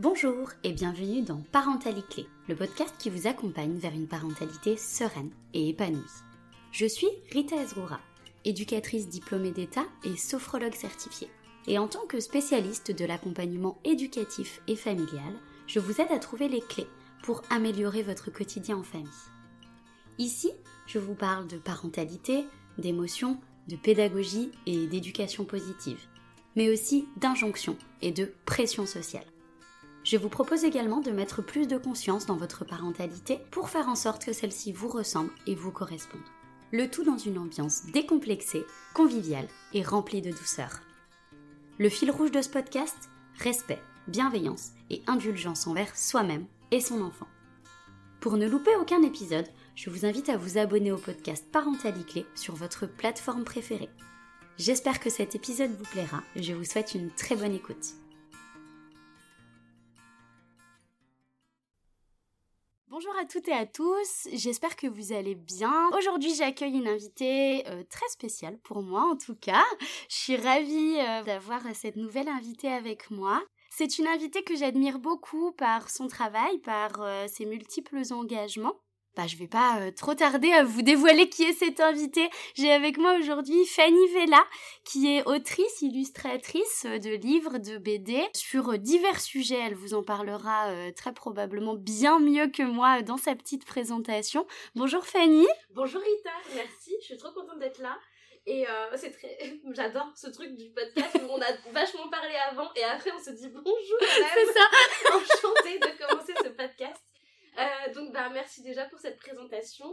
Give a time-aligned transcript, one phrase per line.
[0.00, 5.70] Bonjour et bienvenue dans Parentalité, le podcast qui vous accompagne vers une parentalité sereine et
[5.70, 5.98] épanouie.
[6.70, 7.98] Je suis Rita Ezroura,
[8.44, 11.28] éducatrice diplômée d'État et sophrologue certifiée.
[11.66, 15.34] Et en tant que spécialiste de l'accompagnement éducatif et familial,
[15.66, 16.86] je vous aide à trouver les clés
[17.24, 19.08] pour améliorer votre quotidien en famille.
[20.18, 20.52] Ici,
[20.86, 22.44] je vous parle de parentalité,
[22.78, 26.06] d'émotion, de pédagogie et d'éducation positive,
[26.54, 29.26] mais aussi d'injonction et de pression sociale.
[30.08, 33.94] Je vous propose également de mettre plus de conscience dans votre parentalité pour faire en
[33.94, 36.22] sorte que celle-ci vous ressemble et vous corresponde.
[36.72, 40.80] Le tout dans une ambiance décomplexée, conviviale et remplie de douceur.
[41.76, 47.28] Le fil rouge de ce podcast Respect, bienveillance et indulgence envers soi-même et son enfant.
[48.20, 52.54] Pour ne louper aucun épisode, je vous invite à vous abonner au podcast Parentalité sur
[52.54, 53.90] votre plateforme préférée.
[54.56, 57.94] J'espère que cet épisode vous plaira je vous souhaite une très bonne écoute.
[62.90, 65.90] Bonjour à toutes et à tous, j'espère que vous allez bien.
[65.98, 69.64] Aujourd'hui j'accueille une invitée euh, très spéciale pour moi en tout cas.
[70.08, 73.42] Je suis ravie euh, d'avoir cette nouvelle invitée avec moi.
[73.68, 78.80] C'est une invitée que j'admire beaucoup par son travail, par euh, ses multiples engagements.
[79.18, 82.30] Bah, je vais pas euh, trop tarder à vous dévoiler qui est cette invitée.
[82.54, 84.44] J'ai avec moi aujourd'hui Fanny Vella,
[84.84, 89.58] qui est autrice, illustratrice de livres, de BD sur divers sujets.
[89.58, 94.46] Elle vous en parlera euh, très probablement bien mieux que moi dans sa petite présentation.
[94.76, 95.48] Bonjour Fanny.
[95.70, 96.94] Bonjour Rita, merci.
[97.00, 97.98] Je suis trop contente d'être là.
[98.46, 99.36] Et euh, c'est très.
[99.74, 103.30] J'adore ce truc du podcast où on a vachement parlé avant et après on se
[103.30, 103.98] dit bonjour.
[104.00, 104.60] C'est ça.
[105.16, 107.02] Enchantée de commencer ce podcast.
[107.58, 109.86] Euh, donc bah merci déjà pour cette présentation.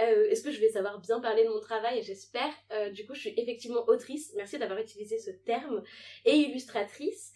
[0.00, 2.02] Euh, Est-ce que je vais savoir bien parler de mon travail?
[2.02, 2.52] J'espère.
[2.72, 4.32] Euh, du coup, je suis effectivement autrice.
[4.36, 5.82] Merci d'avoir utilisé ce terme
[6.24, 7.32] et illustratrice.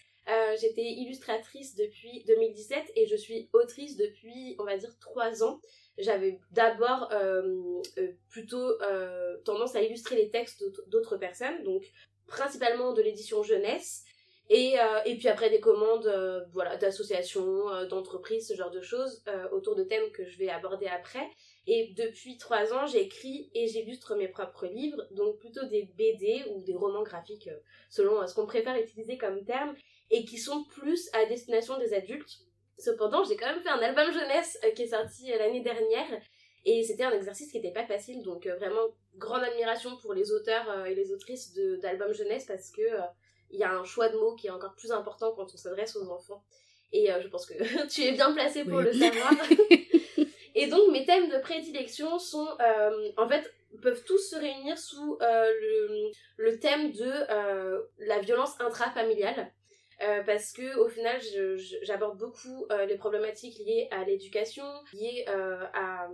[0.60, 5.60] J'étais illustratrice depuis 2017 et je suis autrice depuis, on va dire, trois ans.
[5.98, 7.12] J'avais d'abord
[8.28, 8.76] plutôt
[9.44, 11.84] tendance à illustrer les textes d'autres personnes, donc
[12.26, 14.02] principalement de l'édition jeunesse.
[14.48, 18.80] Et, euh, et puis après des commandes euh, voilà, d'associations, euh, d'entreprises, ce genre de
[18.80, 21.28] choses, autour de thèmes que je vais aborder après.
[21.66, 26.62] Et depuis trois ans, j'écris et j'illustre mes propres livres, donc plutôt des BD ou
[26.62, 27.50] des romans graphiques,
[27.90, 29.74] selon ce qu'on préfère utiliser comme terme,
[30.10, 32.38] et qui sont plus à destination des adultes.
[32.78, 36.20] Cependant, j'ai quand même fait un album jeunesse qui est sorti l'année dernière,
[36.64, 38.86] et c'était un exercice qui n'était pas facile, donc vraiment
[39.16, 41.52] grande admiration pour les auteurs et les autrices
[41.82, 42.82] d'albums jeunesse, parce que
[43.56, 45.96] il y a un choix de mots qui est encore plus important quand on s'adresse
[45.96, 46.44] aux enfants.
[46.92, 47.54] Et euh, je pense que
[47.88, 48.84] tu es bien placé pour Oui.
[48.84, 49.32] le savoir.
[50.54, 53.50] et donc mes thèmes de prédilection sont, euh, en fait,
[53.80, 57.10] peuvent tous se réunir sous euh, le, le thème de
[57.98, 59.50] la violence intrafamiliale.
[60.26, 61.18] Parce que au final,
[61.82, 66.08] j'aborde beaucoup les problématiques liées à l'éducation, liées à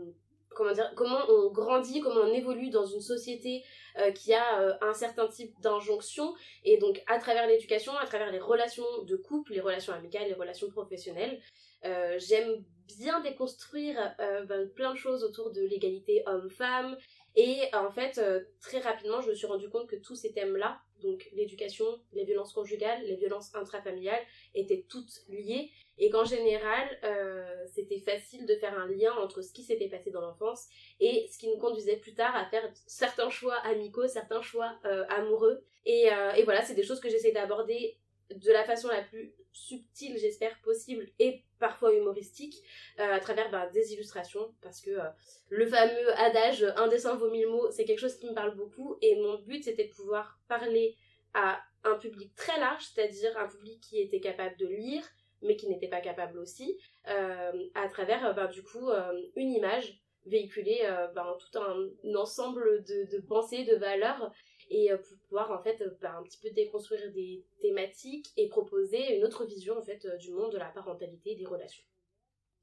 [0.55, 3.63] comment dire, comment on grandit, comment on évolue dans une société
[3.99, 6.35] euh, qui a euh, un certain type d'injonction.
[6.65, 10.35] Et donc à travers l'éducation, à travers les relations de couple, les relations amicales, les
[10.35, 11.41] relations professionnelles,
[11.85, 12.65] euh, j'aime
[12.97, 16.97] bien déconstruire ben, plein de choses autour de l'égalité homme-femme
[17.37, 20.81] et en fait euh, très rapidement je me suis rendu compte que tous ces thèmes-là,
[21.03, 24.23] donc l'éducation, les violences conjugales, les violences intrafamiliales,
[24.55, 29.53] étaient toutes liées et qu'en général euh, c'était facile de faire un lien entre ce
[29.53, 30.67] qui s'était passé dans l'enfance
[31.01, 35.05] et ce qui nous conduisait plus tard à faire certains choix amicaux, certains choix euh,
[35.09, 35.65] amoureux.
[35.85, 37.99] Et, euh, et voilà, c'est des choses que j'essaie d'aborder
[38.39, 42.57] de la façon la plus subtile, j'espère, possible, et parfois humoristique,
[42.99, 45.09] euh, à travers ben, des illustrations, parce que euh,
[45.51, 48.97] le fameux adage «un dessin vaut mille mots», c'est quelque chose qui me parle beaucoup,
[49.03, 50.97] et mon but, c'était de pouvoir parler
[51.35, 55.05] à un public très large, c'est-à-dire un public qui était capable de lire,
[55.43, 56.79] mais qui n'était pas capable aussi,
[57.09, 62.15] euh, à travers, euh, ben, du coup, euh, une image véhiculer euh, ben, tout un
[62.15, 64.33] ensemble de pensées, de valeurs,
[64.73, 68.49] et euh, pour pouvoir en fait euh, ben, un petit peu déconstruire des thématiques et
[68.49, 71.85] proposer une autre vision en fait euh, du monde de la parentalité et des relations.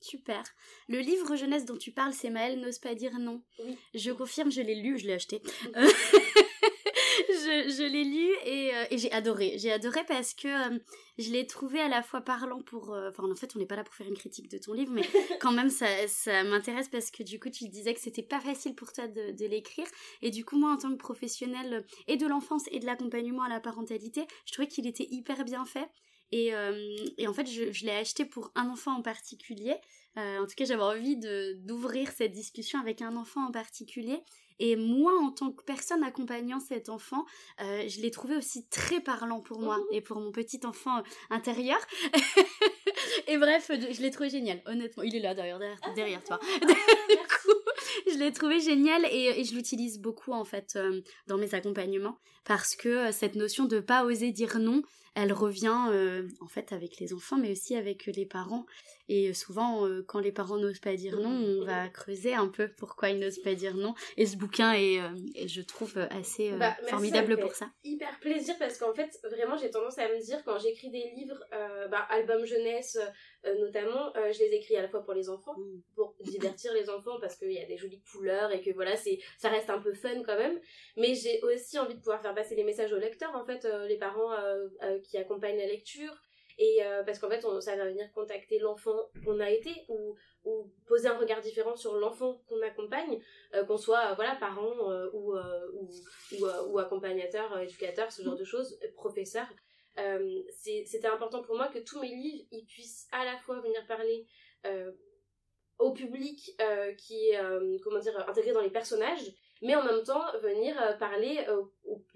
[0.01, 0.43] Super.
[0.87, 3.41] Le livre jeunesse dont tu parles, c'est Maëlle n'ose pas dire non.
[3.59, 3.77] Oui.
[3.93, 5.41] Je confirme, je l'ai lu, je l'ai acheté.
[7.49, 9.55] je je l'ai lu et, euh, et j'ai adoré.
[9.57, 10.79] J'ai adoré parce que euh,
[11.17, 12.93] je l'ai trouvé à la fois parlant pour...
[12.93, 14.91] euh, Enfin, en fait, on n'est pas là pour faire une critique de ton livre,
[14.93, 15.03] mais
[15.41, 18.75] quand même, ça, ça m'intéresse parce que du coup, tu disais que c'était pas facile
[18.75, 19.87] pour toi de, de l'écrire.
[20.21, 23.49] Et du coup, moi, en tant que professionnelle et de l'enfance et de l'accompagnement à
[23.49, 25.89] la parentalité, je trouvais qu'il était hyper bien fait.
[26.31, 26.51] Et,
[27.17, 29.75] et en fait, je, je l'ai acheté pour un enfant en particulier.
[30.15, 34.21] En tout cas, j'avais envie d'ouvrir cette discussion avec un enfant en particulier.
[34.59, 37.25] Et moi, en tant que personne accompagnant cet enfant,
[37.61, 41.79] euh, je l'ai trouvé aussi très parlant pour moi et pour mon petit enfant intérieur.
[43.27, 45.03] et bref, je l'ai trouvé génial, honnêtement.
[45.03, 45.59] Il est là derrière,
[45.95, 46.39] derrière, toi.
[46.61, 47.59] du coup,
[48.11, 52.75] je l'ai trouvé génial et, je l'utilise beaucoup en fait euh, dans mes accompagnements parce
[52.75, 54.81] que euh, cette notion de pas oser dire non,
[55.15, 58.65] elle revient euh, en fait avec les enfants mais aussi avec les parents
[59.09, 63.09] et souvent quand les parents n'osent pas dire non on va creuser un peu pourquoi
[63.09, 64.99] ils n'osent pas dire non et ce bouquin est,
[65.47, 69.97] je trouve assez bah, formidable pour ça hyper plaisir parce qu'en fait vraiment j'ai tendance
[69.97, 71.43] à me dire quand j'écris des livres
[71.89, 72.97] bah, album jeunesse
[73.59, 75.81] notamment je les écris à la fois pour les enfants mm.
[75.95, 79.19] pour divertir les enfants parce qu'il y a des jolies couleurs et que voilà c'est
[79.37, 80.59] ça reste un peu fun quand même
[80.95, 83.97] mais j'ai aussi envie de pouvoir faire passer les messages aux lecteurs en fait les
[83.97, 84.35] parents
[85.03, 86.13] qui accompagne la lecture.
[86.59, 90.17] Et euh, parce qu'en fait, ça va venir contacter l'enfant qu'on a été ou,
[90.85, 93.21] poser un regard différent sur l'enfant qu'on accompagne,
[93.53, 99.47] euh, qu'on soit voilà parent euh, ou, accompagnateur, éducateur, ce genre de choses, professeur.
[100.51, 104.27] C'était important pour moi que tous mes livres puissent à la fois venir parler
[105.77, 106.57] au public
[106.97, 107.39] qui est
[107.83, 111.63] comment dire intégré dans les personnages mais en même temps venir euh, parler euh,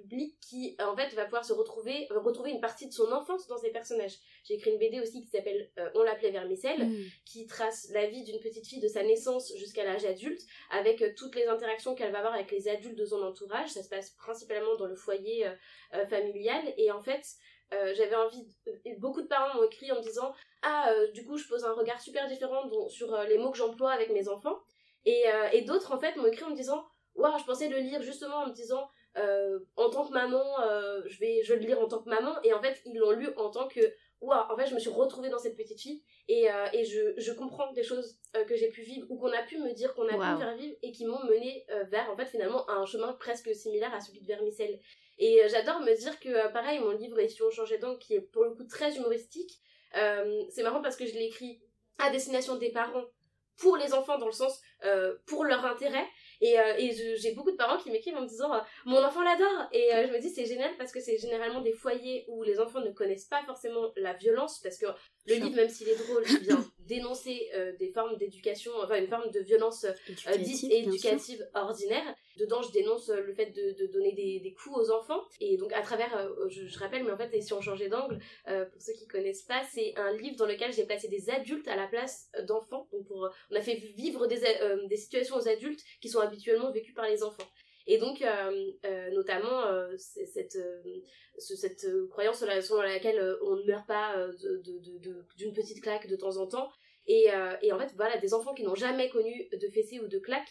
[0.04, 3.58] public qui en fait va pouvoir se retrouver retrouver une partie de son enfance dans
[3.58, 4.18] ses personnages.
[4.44, 7.06] J'ai écrit une BD aussi qui s'appelle euh, On l'appelait Vermicelle mm.
[7.26, 10.42] qui trace la vie d'une petite fille de sa naissance jusqu'à l'âge adulte
[10.72, 13.70] avec toutes les interactions qu'elle va avoir avec les adultes de son entourage.
[13.70, 15.50] Ça se passe principalement dans le foyer
[16.10, 17.24] familial et en fait
[17.72, 18.46] j'avais envie
[19.00, 22.00] beaucoup de parents m'ont écrit en me disant ah du coup je pose un regard
[22.00, 24.60] super différent sur les mots que j'emploie avec mes enfants
[25.06, 25.24] et,
[25.54, 26.86] et d'autres en fait m'ont écrit en me disant
[27.16, 28.88] waouh, je pensais le lire justement en me disant,
[29.18, 32.36] euh, en tant que maman, euh, je, vais, je le lire en tant que maman,
[32.44, 33.82] et en fait, ils l'ont lu en tant que,
[34.22, 37.14] waouh, en fait, je me suis retrouvée dans cette petite fille, et, euh, et je,
[37.18, 38.18] je comprends des choses
[38.48, 40.76] que j'ai pu vivre, ou qu'on a pu me dire qu'on a pu faire vivre,
[40.82, 44.28] et qui m'ont mené vers, en fait, finalement, un chemin presque similaire à celui de
[44.28, 44.80] Vermicelle.
[45.20, 48.22] Et j'adore me dire que, pareil, mon livre, Et si on changeait d'angle, qui est
[48.22, 49.60] pour le coup très humoristique,
[49.94, 51.62] c'est marrant parce que je l'ai écrit
[52.00, 53.06] à destination des parents
[53.58, 54.60] pour les enfants dans le sens
[55.28, 56.08] pour leur intérêt
[56.44, 59.22] et, euh, et j'ai beaucoup de parents qui m'écrivent en me disant euh, mon enfant
[59.24, 59.70] l'adore.
[59.72, 62.60] Et euh, je me dis c'est génial parce que c'est généralement des foyers où les
[62.60, 64.88] enfants ne connaissent pas forcément la violence parce que
[65.26, 67.50] le livre même s'il est drôle vient dénoncer
[67.80, 69.86] des formes d'éducation enfin une forme de violence
[70.38, 72.16] dite éducative ordinaire.
[72.38, 75.22] Dedans je dénonce le fait de, de donner des, des, coups aux enfants.
[75.40, 78.20] Et donc à travers je, je, rappelle mais en fait et si on changeait d'angle
[78.46, 81.76] pour ceux qui connaissent pas c'est un livre dans lequel j'ai placé des adultes à
[81.76, 82.88] la place d'enfants.
[82.92, 84.42] Donc pour on a fait vivre des,
[84.88, 87.48] des situations aux adultes qui sont habituellement vécu par les enfants.
[87.86, 90.58] Et donc, euh, euh, notamment, euh, cette,
[91.38, 94.16] cette croyance selon laquelle on ne meurt pas
[95.38, 96.70] d'une petite claque de temps en temps.
[97.06, 97.28] Et,
[97.62, 100.48] et en fait, voilà, des enfants qui n'ont jamais connu de fessée ou de claque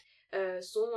[0.61, 0.91] sont,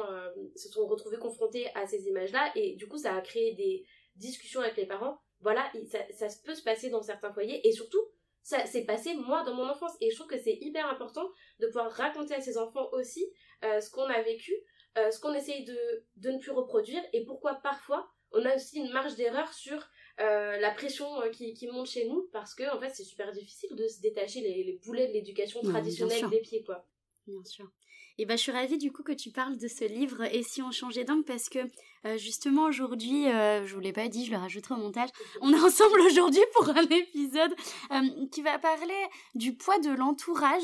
[0.56, 2.52] se sont retrouvés confrontés à ces images-là.
[2.56, 3.86] Et du coup, ça a créé des
[4.16, 5.18] discussions avec les parents.
[5.42, 7.66] Voilà, ça, ça peut se passer dans certains foyers.
[7.66, 8.02] Et surtout,
[8.46, 9.94] ça s'est passé moi dans mon enfance.
[10.02, 11.28] Et je trouve que c'est hyper important
[11.60, 13.26] de pouvoir raconter à ces enfants aussi
[13.64, 14.54] euh, ce qu'on a vécu,
[14.98, 15.78] euh, ce qu'on essaye de,
[16.18, 19.78] de ne plus reproduire et pourquoi parfois on a aussi une marge d'erreur sur
[20.20, 23.76] euh, la pression qui, qui, monte chez nous parce que en fait c'est super difficile
[23.76, 26.88] de se détacher les, les boulets de l'éducation traditionnelle des pieds quoi.
[27.28, 27.70] Bien sûr.
[28.18, 30.62] Et ben, je suis ravie du coup que tu parles de ce livre et si
[30.62, 31.60] on changeait d'angle parce que
[32.18, 35.10] justement aujourd'hui, je vous l'ai pas dit, je le rajouterai au montage.
[35.42, 37.54] On est ensemble aujourd'hui pour un épisode
[38.32, 38.94] qui va parler
[39.34, 40.64] du poids de l'entourage,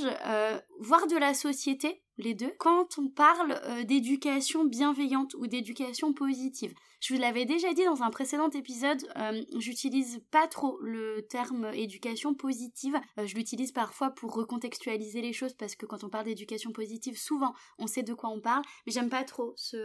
[0.80, 6.74] voire de la société les deux, quand on parle euh, d'éducation bienveillante ou d'éducation positive.
[7.00, 11.72] Je vous l'avais déjà dit dans un précédent épisode, euh, j'utilise pas trop le terme
[11.74, 12.96] éducation positive.
[13.18, 17.18] Euh, je l'utilise parfois pour recontextualiser les choses parce que quand on parle d'éducation positive,
[17.18, 19.78] souvent on sait de quoi on parle, mais j'aime pas trop ce,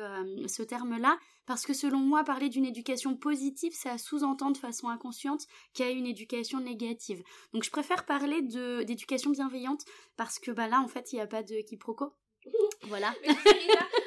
[0.47, 5.47] ce terme-là parce que selon moi, parler d'une éducation positive, ça sous-entend de façon inconsciente
[5.73, 7.23] qu'il y a une éducation négative.
[7.53, 9.85] Donc je préfère parler d'éducation bienveillante
[10.17, 12.13] parce que bah là en fait il n'y a pas de quiproquo.
[12.89, 13.09] Voilà.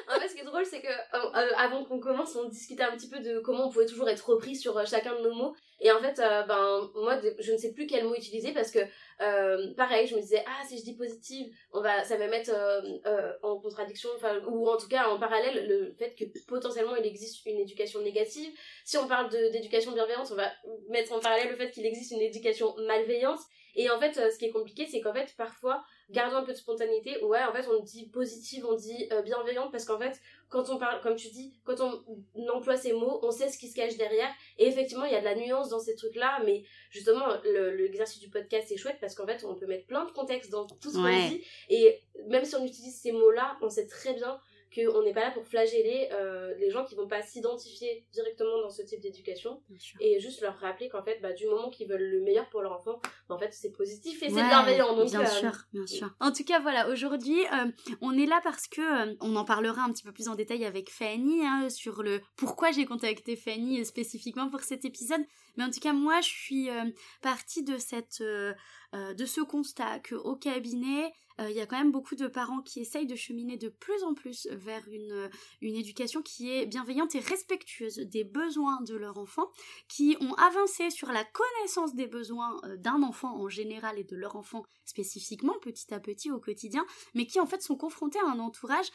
[0.08, 2.82] en fait, ce qui est drôle, c'est que euh, euh, avant qu'on commence, on discutait
[2.82, 5.34] un petit peu de comment on pouvait toujours être repris sur euh, chacun de nos
[5.34, 5.54] mots.
[5.80, 8.80] Et en fait, ben moi, je ne sais plus quel mot utiliser parce que
[9.76, 12.52] pareil, je me disais ah si je dis positive, on va, ça va mettre
[13.42, 14.10] en contradiction,
[14.46, 18.52] ou en tout cas en parallèle le fait que potentiellement il existe une éducation négative.
[18.84, 20.52] Si on parle d'éducation bienveillante, on va
[20.90, 23.40] mettre en parallèle le fait qu'il existe une éducation malveillante.
[23.74, 26.56] Et en fait, ce qui est compliqué, c'est qu'en fait parfois gardons un peu de
[26.56, 27.22] spontanéité.
[27.24, 30.78] Ouais, en fait, on dit positive, on dit euh, bienveillante parce qu'en fait, quand on
[30.78, 33.96] parle, comme tu dis, quand on, emploie ces mots, on sait ce qui se cache
[33.96, 34.30] derrière.
[34.58, 38.28] Et effectivement, il y a de la nuance dans ces trucs-là, mais justement, l'exercice du
[38.28, 40.96] podcast est chouette parce qu'en fait, on peut mettre plein de contextes dans tout ce
[40.96, 41.44] qu'on dit.
[41.68, 44.40] Et même si on utilise ces mots-là, on sait très bien
[44.74, 48.70] qu'on n'est pas là pour flageller euh, les gens qui vont pas s'identifier directement dans
[48.70, 49.62] ce type d'éducation.
[50.00, 52.72] Et juste leur rappeler qu'en fait bah, du moment qu'ils veulent le meilleur pour leur
[52.72, 54.94] enfant bah, en fait c'est positif et c'est bienveillant.
[54.94, 56.10] Donc bien sûr bien sûr.
[56.20, 57.40] En tout cas voilà aujourd'hui
[58.00, 60.90] on est là parce que on en parlera un petit peu plus en détail avec
[60.90, 65.22] Fanny hein, sur le pourquoi j'ai contacté Fanny spécifiquement pour cet épisode.
[65.56, 66.68] Mais en tout cas moi je suis
[67.22, 71.10] partie de cette de ce constat que au cabinet euh,
[71.48, 74.14] il y a quand même beaucoup de parents qui essayent de cheminer de plus en
[74.14, 75.28] plus vers une, euh,
[75.60, 79.50] une éducation qui est bienveillante et respectueuse des besoins de leur enfant,
[79.88, 84.16] qui ont avancé sur la connaissance des besoins euh, d'un enfant en général et de
[84.16, 88.30] leur enfant spécifiquement, petit à petit au quotidien, mais qui en fait sont confrontés à
[88.30, 88.86] un entourage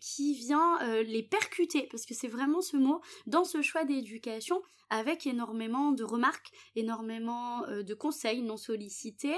[0.00, 5.26] qui vient les percuter, parce que c'est vraiment ce mot, dans ce choix d'éducation, avec
[5.26, 9.36] énormément de remarques, énormément de conseils non sollicités,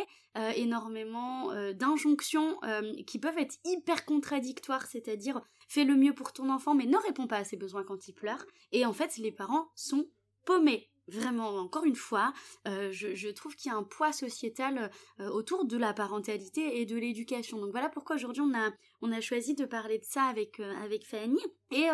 [0.56, 6.74] énormément d'injonctions euh, qui peuvent être hyper contradictoires, c'est-à-dire fais le mieux pour ton enfant
[6.74, 8.44] mais ne réponds pas à ses besoins quand il pleure.
[8.72, 10.06] Et en fait, les parents sont
[10.44, 10.88] paumés.
[11.10, 12.32] Vraiment, encore une fois,
[12.68, 16.86] euh, je, trouve qu'il y a un poids sociétal euh, autour de la parentalité et
[16.86, 17.58] de l'éducation.
[17.58, 18.70] Donc voilà pourquoi aujourd'hui on a,
[19.02, 21.40] on a choisi de parler de ça avec, avec Fanny.
[21.72, 21.86] Et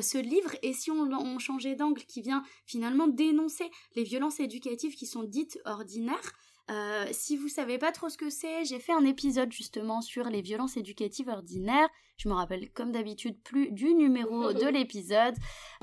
[0.00, 4.94] ce livre, et si on, on changeait d'angle, qui vient finalement dénoncer les violences éducatives
[4.94, 6.32] qui sont dites ordinaires,
[6.70, 10.24] euh, si vous savez pas trop ce que c'est, j'ai fait un épisode justement sur
[10.24, 11.88] les violences éducatives ordinaires.
[12.16, 15.34] Je me rappelle comme d'habitude plus du numéro de l'épisode.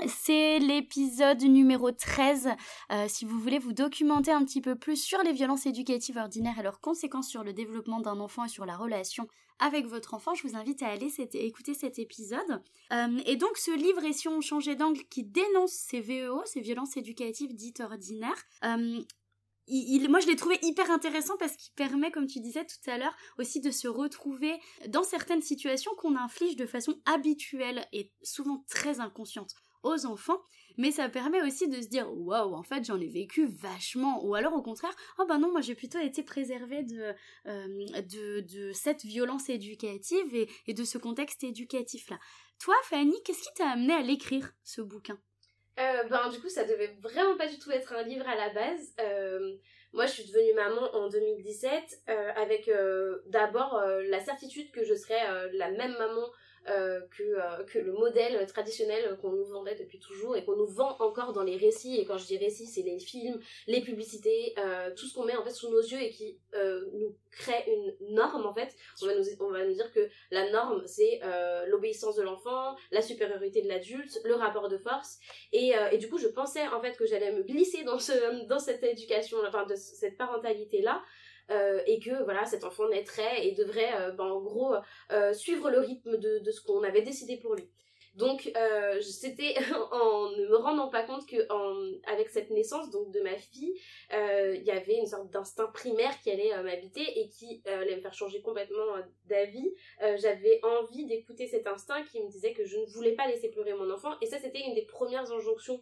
[0.06, 2.50] C'est l'épisode numéro 13.
[2.92, 6.58] Euh, si vous voulez vous documenter un petit peu plus sur les violences éducatives ordinaires
[6.58, 9.28] et leurs conséquences sur le développement d'un enfant et sur la relation
[9.58, 12.62] avec votre enfant, je vous invite à aller écouter cet épisode.
[12.92, 16.60] Euh, et donc ce livre, et si on changeait d'angle, qui dénonce ces VEO, ces
[16.60, 18.46] violences éducatives dites ordinaires,
[20.08, 23.16] moi je l'ai trouvé hyper intéressant parce qu'il permet, comme tu disais tout à l'heure,
[23.38, 24.58] aussi de se retrouver
[24.88, 30.40] dans certaines situations qu'on inflige de façon habituelle et souvent très inconsciente aux enfants,
[30.76, 34.34] mais ça permet aussi de se dire waouh, en fait j'en ai vécu vachement, ou
[34.34, 37.14] alors au contraire, oh ben non, moi j'ai plutôt été préservée de,
[37.46, 42.18] euh, de, cette violence éducative et, et de ce contexte éducatif là.
[42.58, 45.20] Toi, Fanny, qu'est-ce qui t'a amené à l'écrire ce bouquin?
[45.78, 48.48] Euh, ben, du coup, ça devait vraiment pas du tout être un livre à la
[48.50, 48.94] base.
[49.00, 49.54] Euh,
[49.92, 52.70] moi, je suis devenue maman en 2017 euh, avec
[53.26, 56.26] d'abord la certitude que je serais la même maman
[56.70, 60.66] euh, que, euh, que le modèle traditionnel qu'on nous vendait depuis toujours et qu'on nous
[60.66, 61.96] vend encore dans les récits.
[61.96, 65.36] Et quand je dis récits, c'est les films, les publicités, euh, tout ce qu'on met
[65.36, 66.38] en fait sous nos yeux et qui
[66.92, 68.74] nous crée une norme en fait.
[69.02, 71.20] On va nous, on va nous dire que la norme c'est
[71.66, 75.18] l'obéissance de l'enfant, la supériorité de l'adulte, le rapport de force.
[75.52, 78.58] Et, et du coup, je pensais en fait que j'allais me glisser dans, ce, dans
[78.58, 81.02] cette éducation, enfin de cette parentalité là.
[81.50, 84.74] Euh, et que voilà cet enfant naîtrait et devrait euh, ben, en gros
[85.12, 87.70] euh, suivre le rythme de, de ce qu'on avait décidé pour lui.
[88.14, 88.52] Donc
[89.00, 89.54] c'était
[89.92, 93.72] en ne me rendant pas compte que en, avec cette naissance donc de ma fille,
[94.10, 98.14] il y avait une sorte d'instinct primaire qui allait m'habiter et qui allait me faire
[98.14, 99.72] changer complètement d'avis.
[100.00, 103.74] J'avais envie d'écouter cet instinct qui me disait que je ne voulais pas laisser pleurer
[103.74, 105.80] mon enfant et ça c'était une des premières injonctions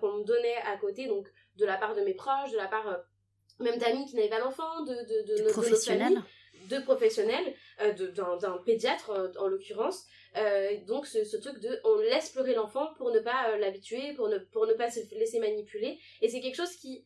[0.00, 1.26] qu'on me donnait à côté donc
[1.56, 3.02] de la part de mes proches, de la part
[3.62, 6.22] même d'amis qui n'avaient pas d'enfants, de, de, de, de, professionnels.
[6.68, 10.04] de professionnels, euh, d'un pédiatre euh, en l'occurrence.
[10.36, 14.14] Euh, donc ce, ce, truc de on laisse pleurer l'enfant pour ne pas euh, l'habituer,
[14.14, 15.98] pour ne, pour ne pas se laisser manipuler.
[16.20, 17.04] Et c'est quelque chose qui,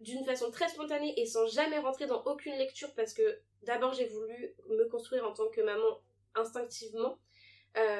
[0.00, 4.06] d'une façon très spontanée et sans jamais rentrer dans aucune lecture, parce que d'abord j'ai
[4.06, 6.00] voulu me construire en tant que maman
[6.34, 7.18] instinctivement.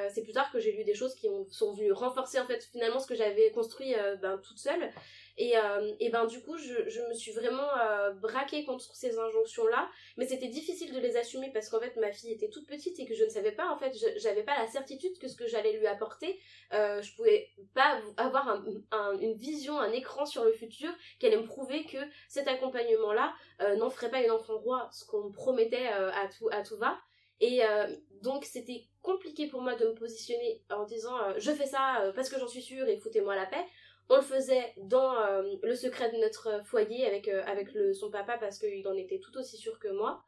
[0.09, 2.63] C'est plus tard que j'ai lu des choses qui ont, sont venues renforcer en fait
[2.71, 4.91] finalement ce que j'avais construit ben, toute seule.
[5.39, 10.27] Et, euh, ben du coup, je, me suis vraiment euh, braquée contre ces injonctions-là, mais
[10.27, 13.15] c'était difficile de les assumer parce qu'en fait ma fille était toute petite et que
[13.15, 15.87] je ne savais pas, en fait, j'avais pas la certitude que ce que j'allais lui
[15.87, 16.37] apporter,
[16.73, 18.49] euh, je pouvais pas avoir
[18.91, 20.89] un, une vision, un écran sur le futur
[21.23, 25.25] allait me prouver que cet accompagnement-là euh, n'en ferait pas une enfant roi, ce qu'on
[25.25, 26.97] me promettait euh, à tout à tout va.
[27.41, 27.61] Et
[28.21, 32.37] donc c'était compliqué pour moi de me positionner en disant je fais ça parce que
[32.37, 33.65] j'en suis sûre et foutez-moi la paix
[34.09, 38.09] on le faisait dans euh, le secret de notre foyer avec, euh, avec le, son
[38.09, 40.23] papa parce qu'il en était tout aussi sûr que moi.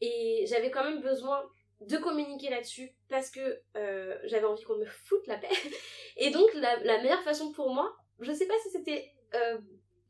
[0.00, 1.44] Et j'avais quand même besoin
[1.82, 5.48] de communiquer là-dessus parce que euh, j'avais envie qu'on me foute la paix.
[6.16, 9.12] Et donc la, meilleure façon pour moi, je sais pas si c'était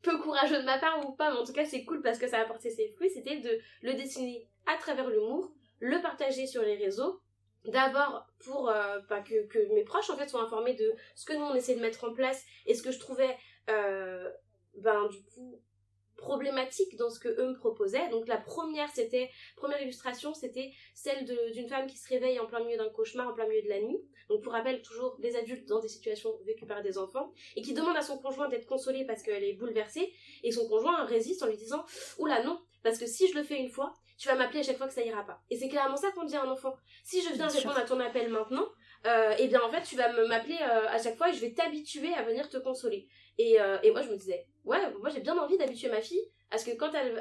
[0.01, 2.27] peu courageux de ma part ou pas, mais en tout cas c'est cool parce que
[2.27, 6.61] ça a apporté ses fruits, c'était de le dessiner à travers l'humour, le partager sur
[6.61, 7.19] les réseaux
[7.65, 11.43] d'abord pour euh, que, que, mes proches en fait soient informés de ce que nous
[11.43, 13.35] on essaie de mettre en place et ce que je trouvais
[13.69, 14.29] euh,
[14.75, 15.61] ben du coup
[16.15, 18.07] problématiques dans ce que eux me proposaient.
[18.09, 22.63] Donc la première, c'était première illustration, c'était celle d'une femme qui se réveille en plein
[22.63, 23.99] milieu d'un cauchemar, en plein milieu de la nuit.
[24.29, 27.73] Donc pour rappel, toujours des adultes dans des situations vécues par des enfants et qui
[27.73, 30.13] demande à son conjoint d'être consolé parce qu'elle est bouleversée
[30.43, 31.83] et son conjoint résiste en lui disant
[32.19, 34.77] "Oula non, parce que si je le fais une fois, tu vas m'appeler à chaque
[34.77, 36.73] fois que ça ira pas." Et c'est clairement ça qu'on dit à un enfant.
[37.03, 38.67] Si je viens répondre à ton appel maintenant,
[39.05, 41.53] euh, et bien en fait tu vas m'appeler euh, à chaque fois et je vais
[41.53, 43.07] t'habituer à venir te consoler.
[43.37, 46.23] Et, euh, et moi je me disais, ouais, moi j'ai bien envie d'habituer ma fille
[46.51, 47.13] à ce que quand elle,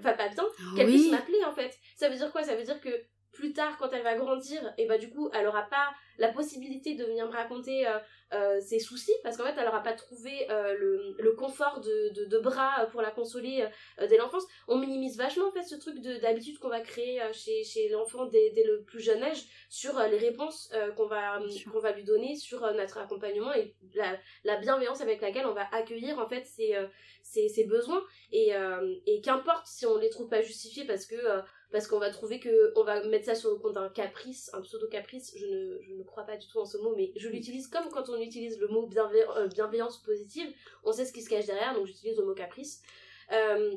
[0.00, 0.44] va pas bien,
[0.76, 1.76] qu'elle puisse m'appeler en fait.
[1.96, 2.42] Ça veut dire quoi?
[2.44, 2.90] Ça veut dire que
[3.34, 6.94] plus tard quand elle va grandir, et bah du coup elle aura pas la possibilité
[6.94, 7.98] de venir me raconter euh,
[8.32, 12.24] euh, ses soucis parce qu'en fait elle n'aura pas trouvé euh, le, le, confort de,
[12.24, 13.66] de, bras pour la consoler
[13.98, 14.44] dès l'enfance.
[14.68, 18.50] On minimise vachement en fait ce truc d'habitude qu'on va créer chez, chez l'enfant dès,
[18.50, 21.40] dès, le plus jeune âge sur les réponses qu'on va
[21.72, 25.68] qu'on va lui donner sur notre accompagnement et la, la, bienveillance avec laquelle on va
[25.72, 26.76] accueillir en fait ses,
[27.22, 28.02] ses, ses besoins.
[28.32, 28.52] Et,
[29.06, 31.16] et qu'importe si on les trouve pas justifiés parce que
[31.72, 34.60] parce qu'on va trouver que on va mettre ça sur le compte d'un caprice, un
[34.60, 35.32] pseudo caprice.
[35.36, 38.20] Je ne, crois pas du tout en ce mot, mais je l'utilise comme quand on
[38.20, 40.52] utilise le mot euh, bienveillance positive.
[40.84, 42.82] On sait ce qui se cache derrière, donc j'utilise le mot caprice.
[43.32, 43.76] Euh,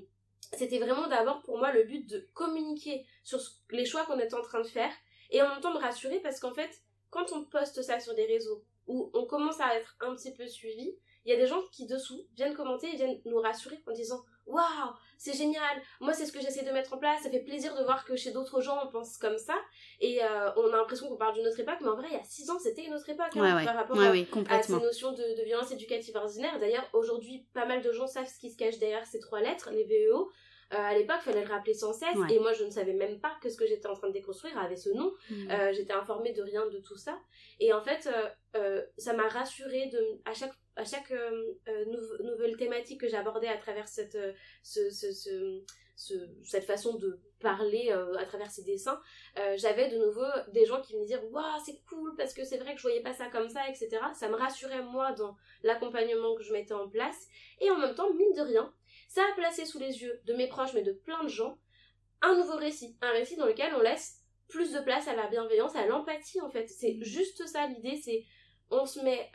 [0.54, 3.40] c'était vraiment d'abord pour moi le but de communiquer sur
[3.72, 4.92] les choix qu'on est en train de faire
[5.32, 6.70] et en même temps de rassurer parce qu'en fait,
[7.10, 10.48] quand on poste ça sur des réseaux où on commence à être un petit peu
[10.48, 10.96] suivi,
[11.28, 14.24] il y a des gens qui dessous viennent commenter et viennent nous rassurer en disant
[14.46, 15.82] waouh c'est génial.
[16.00, 17.24] Moi c'est ce que j'essaie de mettre en place.
[17.24, 19.56] Ça fait plaisir de voir que chez d'autres gens on pense comme ça
[20.00, 22.20] et euh, on a l'impression qu'on parle d'une autre époque mais en vrai il y
[22.20, 25.72] a six ans c'était une autre époque hein, par rapport à, ces notions de, violence
[25.72, 26.60] éducative ordinaire.
[26.60, 29.70] D'ailleurs aujourd'hui pas mal de gens savent ce qui se cache derrière ces trois lettres
[29.72, 30.32] les VEO
[30.74, 33.20] euh, à l'époque, il fallait le rappeler sans cesse, et moi je ne savais même
[33.20, 35.14] pas que ce que j'étais en train de déconstruire avait ce nom.
[35.30, 35.52] Mm.
[35.52, 37.18] Euh, j'étais informée de rien de tout ça,
[37.60, 38.10] et en fait,
[38.98, 41.86] ça m'a rassurée de à chaque à chaque euh, euh,
[42.24, 44.32] nouvelle thématique que j'abordais à travers cette, euh,
[44.62, 45.12] ce, ce,
[45.96, 49.00] ce, cette façon de parler à travers ces dessins,
[49.56, 52.74] j'avais de nouveau des gens qui me disaient Waouh, c'est cool parce que c'est vrai
[52.74, 53.90] que je voyais pas ça comme ça, etc.
[54.14, 57.28] Ça me rassurait moi dans l'accompagnement que je mettais en place.
[57.62, 58.74] Et en même temps, mine de rien,
[59.08, 61.58] ça a placé sous les yeux de mes proches, mais de plein de gens,
[62.22, 62.98] un nouveau récit.
[63.02, 66.50] Un récit dans lequel on laisse plus de place à la bienveillance, à l'empathie en
[66.50, 66.68] fait.
[66.68, 68.26] C'est juste ça l'idée, c'est
[68.70, 69.32] on se met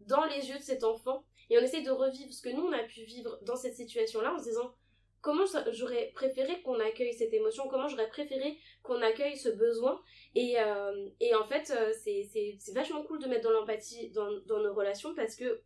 [0.00, 2.72] dans les yeux de cet enfant et on essaie de revivre ce que nous on
[2.72, 4.74] a pu vivre dans cette situation-là en se disant
[5.20, 10.00] comment j'aurais préféré qu'on accueille cette émotion, comment j'aurais préféré qu'on accueille ce besoin.
[10.34, 14.60] Et, euh, et en fait, euh, c'est vachement cool de mettre dans l'empathie dans, dans,
[14.60, 15.60] nos relations parce que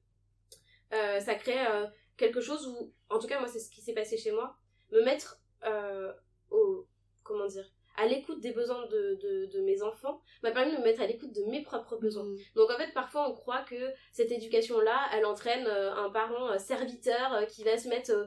[0.92, 1.64] euh, ça crée
[2.16, 4.57] quelque chose où, en tout cas moi c'est ce qui s'est passé chez moi,
[4.92, 5.40] me mettre
[6.50, 6.87] au,
[7.22, 10.85] comment dire, à l'écoute des besoins de, de, de mes enfants m'a permis de me
[10.85, 12.24] mettre à l'écoute de mes propres besoins.
[12.24, 12.37] Mm.
[12.57, 16.50] Donc en fait parfois on croit que cette éducation là elle entraîne euh, un parent
[16.50, 18.27] euh, serviteur euh, qui va se mettre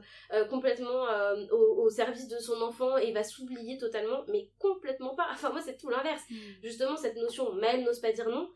[0.50, 1.06] complètement
[1.52, 5.28] au, au, service de son enfant et va s'oublier totalement mais complètement pas.
[5.32, 6.22] Enfin moi c'est tout l'inverse.
[6.30, 6.36] Mm.
[6.62, 8.50] Justement cette notion mais elle n'ose pas dire non.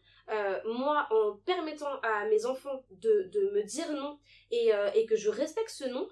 [0.64, 4.18] Moi en permettant à mes enfants de, de me dire non
[4.50, 6.08] et, et que je respecte ce non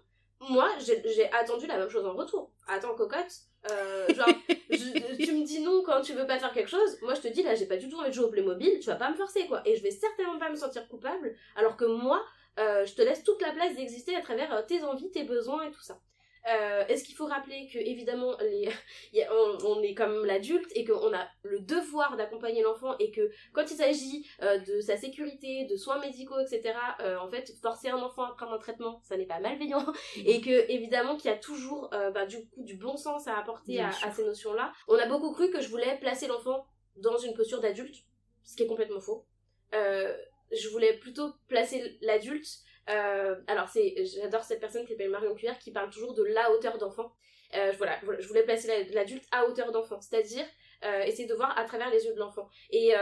[0.49, 2.51] moi j'ai attendu la même chose en retour.
[2.67, 6.99] Attends cocotte euh, genre, tu me dis non quand tu veux pas faire quelque chose,
[7.03, 8.87] moi je te dis là j'ai pas du tout envie de jouer au Playmobil, tu
[8.87, 9.63] vas pas me forcer quoi.
[9.67, 12.25] Et je vais certainement pas me sentir coupable, alors que moi,
[12.59, 15.63] euh, je te laisse toute la place d'exister à travers euh, tes envies, tes besoins
[15.65, 16.01] et tout ça.
[16.49, 18.69] Euh, est-ce qu'il faut rappeler que évidemment les,
[19.65, 23.77] on, est comme l'adulte et qu'on a le devoir d'accompagner l'enfant et que quand il
[23.77, 26.75] s'agit euh, de sa sécurité, de soins médicaux, etc.
[27.01, 29.85] Euh, en fait, forcer un enfant à prendre un traitement, ça n'est pas malveillant
[30.25, 33.81] et que évidemment qu'il y a toujours bah, du coup du bon sens à apporter
[33.81, 34.73] à, à, ces notions-là.
[34.89, 37.97] On a beaucoup cru que je voulais placer l'enfant dans une posture d'adulte,
[38.45, 39.27] ce qui est complètement faux.
[39.73, 45.59] je voulais plutôt placer l'adulte euh, alors c'est, j'adore cette personne qui s'appelle Marion Cuillère
[45.59, 47.13] qui parle toujours de la hauteur d'enfant.
[47.57, 50.47] Euh, voilà, je voulais placer l'adulte à hauteur d'enfant, c'est-à-dire
[50.85, 52.49] euh, essayer de voir à travers les yeux de l'enfant.
[52.71, 52.95] Et,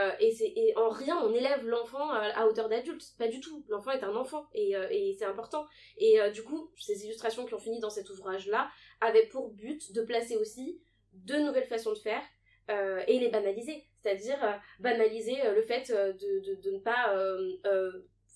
[0.75, 3.65] en rien on élève l'enfant à hauteur d'adulte, pas du tout.
[3.69, 5.67] L'enfant est un enfant et, c'est important.
[5.99, 10.03] Et du coup, ces illustrations qui ont fini dans cet ouvrage-là avaient pour but de
[10.03, 10.81] placer aussi
[11.13, 12.23] de nouvelles façons de faire
[13.07, 13.85] et les banaliser.
[14.01, 14.39] C'est-à-dire
[14.81, 17.15] banaliser le fait de ne pas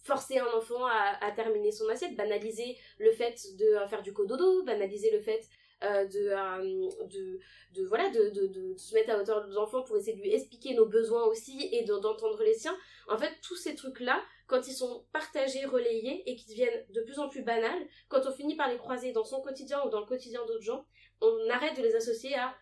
[0.03, 4.65] forcer un enfant à, terminer son assiette, banaliser le fait de euh, faire du cododo,
[4.65, 5.41] banaliser le fait
[5.85, 7.39] euh, euh, de,
[7.73, 10.33] de, voilà, de, de, se mettre à hauteur de nos enfants pour essayer de lui
[10.33, 12.77] expliquer nos besoins aussi et d'entendre les siens.
[13.09, 17.19] En fait, tous ces trucs-là, quand ils sont partagés, relayés et qui deviennent de plus
[17.19, 20.07] en plus banals, quand on finit par les croiser dans son quotidien ou dans le
[20.07, 20.85] quotidien d'autres gens,
[21.21, 22.57] on arrête de les associer à,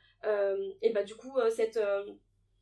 [0.82, 1.80] et bah du coup, cette,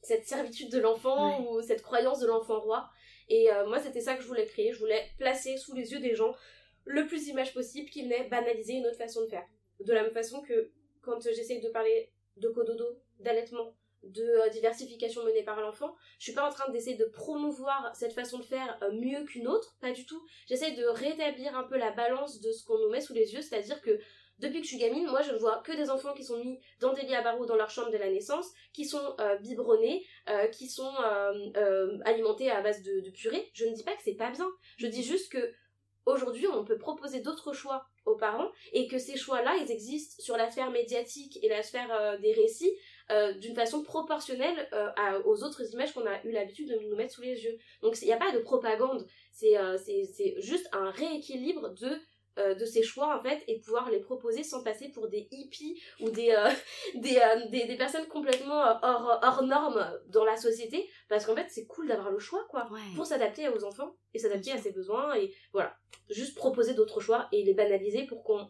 [0.03, 2.88] cette servitude de l'enfant ou cette croyance de l'enfant roi.
[3.29, 4.73] Et euh, moi, c'était ça que je voulais créer.
[4.73, 6.35] Je voulais placer sous les yeux des gens
[6.85, 9.45] le plus d'image possible, qu'il n'ait banalisé une autre façon de faire.
[9.81, 12.87] De la même façon que quand j'essaye de parler de cododo,
[13.19, 17.95] d'allaitement, de euh, diversification menée par l'enfant, je suis pas en train d'essayer de promouvoir
[17.95, 20.23] cette façon de faire euh, mieux qu'une autre, pas du tout.
[20.47, 23.43] J'essaye de rétablir un peu la balance de ce qu'on nous met sous les yeux,
[23.43, 23.99] c'est-à-dire que
[24.38, 26.59] depuis que je suis gamine, moi je ne vois que des enfants qui sont mis
[26.81, 30.05] dans des lits à barreaux dans leur chambre dès la naissance, qui sont euh, biberonnés,
[30.53, 30.92] qui sont
[32.05, 33.51] alimentés à base de, de, purée.
[33.55, 34.48] Je ne dis pas que c'est pas bien.
[34.77, 35.53] Je dis juste que
[36.07, 40.37] aujourd'hui on peut proposer d'autres choix aux parents et que ces choix-là, ils existent sur
[40.37, 42.72] la sphère médiatique et la sphère des récits
[43.11, 47.14] euh, d'une façon proportionnelle euh, aux autres images qu'on a eu l'habitude de nous mettre
[47.14, 47.57] sous les yeux.
[47.81, 49.07] Donc il n'y a pas de propagande,
[49.44, 51.98] euh, c'est juste un rééquilibre de
[52.38, 56.11] de ces choix en fait et pouvoir les proposer sans passer pour des hippies ou
[56.11, 56.35] des
[56.94, 57.20] des,
[57.51, 60.88] des, personnes complètement hors, hors normes dans la société.
[61.09, 62.68] Parce qu'en fait c'est cool d'avoir le choix quoi.
[62.94, 65.77] Pour s'adapter aux enfants et s'adapter à ses besoins et voilà.
[66.11, 68.48] Juste proposer d'autres choix et les banaliser pour qu'on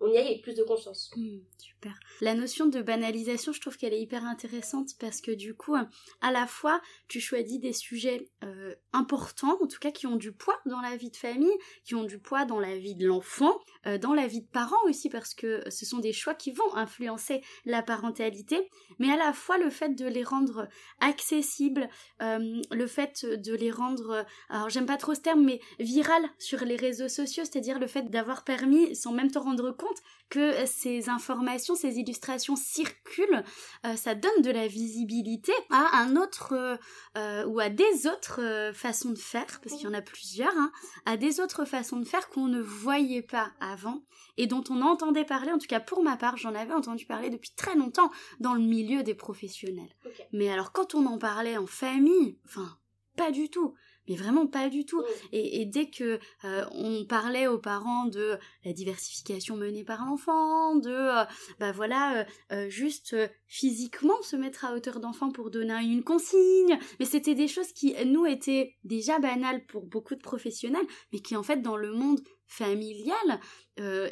[0.00, 1.10] on y aille avec plus de conscience.
[1.14, 1.92] Hmm, super.
[2.20, 6.32] La notion de banalisation, je trouve qu'elle est hyper intéressante parce que du coup, à
[6.32, 10.58] la fois, tu choisis des sujets euh, importants, en tout cas qui ont du poids
[10.66, 11.52] dans la vie de famille,
[11.84, 14.82] qui ont du poids dans la vie de l'enfant, euh, dans la vie de parents
[14.84, 19.32] aussi, parce que ce sont des choix qui vont influencer la parentalité, mais à la
[19.32, 20.68] fois le fait de les rendre
[21.00, 21.88] accessibles,
[22.22, 26.64] euh, le fait de les rendre, alors j'aime pas trop ce terme, mais viral sur
[26.64, 29.89] les réseaux sociaux, c'est-à-dire le fait d'avoir permis, sans même te rendre compte,
[30.30, 33.44] que ces informations, ces illustrations circulent,
[33.84, 36.78] euh, ça donne de la visibilité à un autre
[37.18, 40.56] euh, ou à des autres euh, façons de faire, parce qu'il y en a plusieurs,
[40.56, 40.70] hein,
[41.04, 44.02] à des autres façons de faire qu'on ne voyait pas avant
[44.36, 47.28] et dont on entendait parler, en tout cas pour ma part, j'en avais entendu parler
[47.28, 49.94] depuis très longtemps dans le milieu des professionnels.
[50.32, 52.78] Mais alors quand on en parlait en famille, enfin,
[53.16, 53.74] pas du tout
[54.10, 55.02] mais vraiment pas du tout.
[55.32, 60.90] Et, dès que euh, on parlait aux parents de la diversification menée par l'enfant, de
[60.90, 61.24] euh,
[61.60, 67.06] bah voilà, euh, juste physiquement se mettre à hauteur d'enfant pour donner une consigne, mais
[67.06, 71.44] c'était des choses qui nous étaient déjà banales pour beaucoup de professionnels, mais qui en
[71.44, 73.40] fait dans le monde familial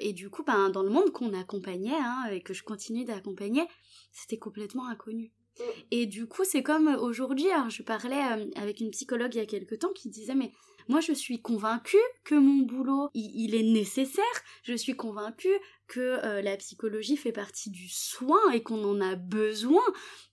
[0.01, 3.65] et du coup ben, dans le monde qu'on accompagnait hein, et que je continue d'accompagner,
[4.13, 5.33] c'était complètement inconnu.
[5.59, 5.63] Mm.
[5.91, 9.47] Et du coup, c'est comme aujourd'hui, je parlais euh, avec une psychologue il y a
[9.47, 10.53] quelque temps qui disait mais
[10.89, 14.25] moi je suis convaincue que mon boulot il, est nécessaire,
[14.63, 15.55] je suis convaincue
[15.87, 19.83] que euh, la psychologie fait partie du soin et qu'on en a besoin.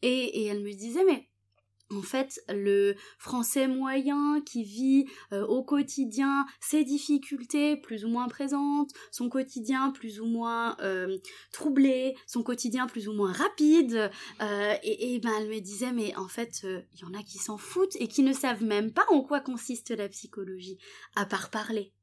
[0.02, 1.28] Et, et elle me disait mais
[1.92, 8.28] en fait, le français moyen qui vit euh, au quotidien ses difficultés plus ou moins
[8.28, 11.18] présentes, son quotidien plus ou moins euh,
[11.52, 14.10] troublé, son quotidien plus ou moins rapide,
[14.42, 17.58] euh, et, ben elle me disait mais en fait il y en a qui s'en
[17.58, 20.78] foutent et qui ne savent même pas en quoi consiste la psychologie,
[21.16, 21.94] à part parler.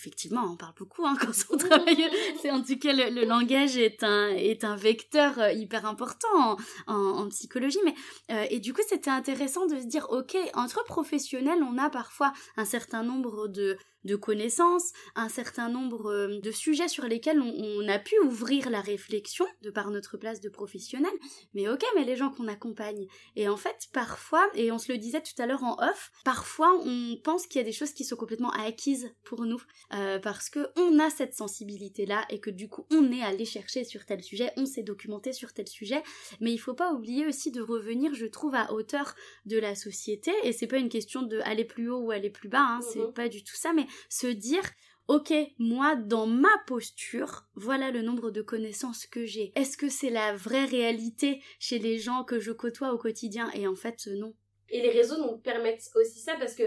[0.00, 2.08] Effectivement, on parle beaucoup hein, quand on travaille.
[2.40, 7.28] C'est en tout cas le, langage est un est un vecteur euh, hyper important en,
[7.28, 7.80] psychologie.
[7.84, 7.94] Mais
[8.30, 12.32] euh, et du coup, c'était intéressant de se dire, ok, entre professionnels, on a parfois
[12.56, 17.88] un certain nombre de de connaissances, un certain nombre euh, de sujets sur lesquels on,
[17.88, 21.12] a pu ouvrir la réflexion de par notre place de professionnel.
[21.54, 23.06] Mais ok, mais les gens qu'on accompagne.
[23.36, 26.78] Et en fait, parfois, et on se le disait tout à l'heure en off, parfois
[26.84, 29.60] on pense qu'il y a des choses qui sont complètement acquises pour nous
[29.92, 33.44] euh, parce que on a cette sensibilité là et que du coup on est allé
[33.44, 36.02] chercher sur tel sujet, on s'est documenté sur tel sujet.
[36.40, 39.14] Mais il faut pas oublier aussi de revenir, je trouve, à hauteur
[39.46, 40.32] de la société.
[40.44, 43.00] Et c'est pas une question de aller plus haut ou aller plus bas, hein, c'est
[43.00, 43.12] mhm.
[43.12, 44.62] pas du tout ça, mais se dire
[45.10, 49.50] Ok, moi, dans ma posture, voilà le nombre de connaissances que j'ai.
[49.56, 53.50] Est-ce que c'est la vraie réalité chez les gens que je côtoie au quotidien?
[53.54, 54.34] Et en fait, non.
[54.68, 56.62] Et les réseaux nous permettent aussi ça parce que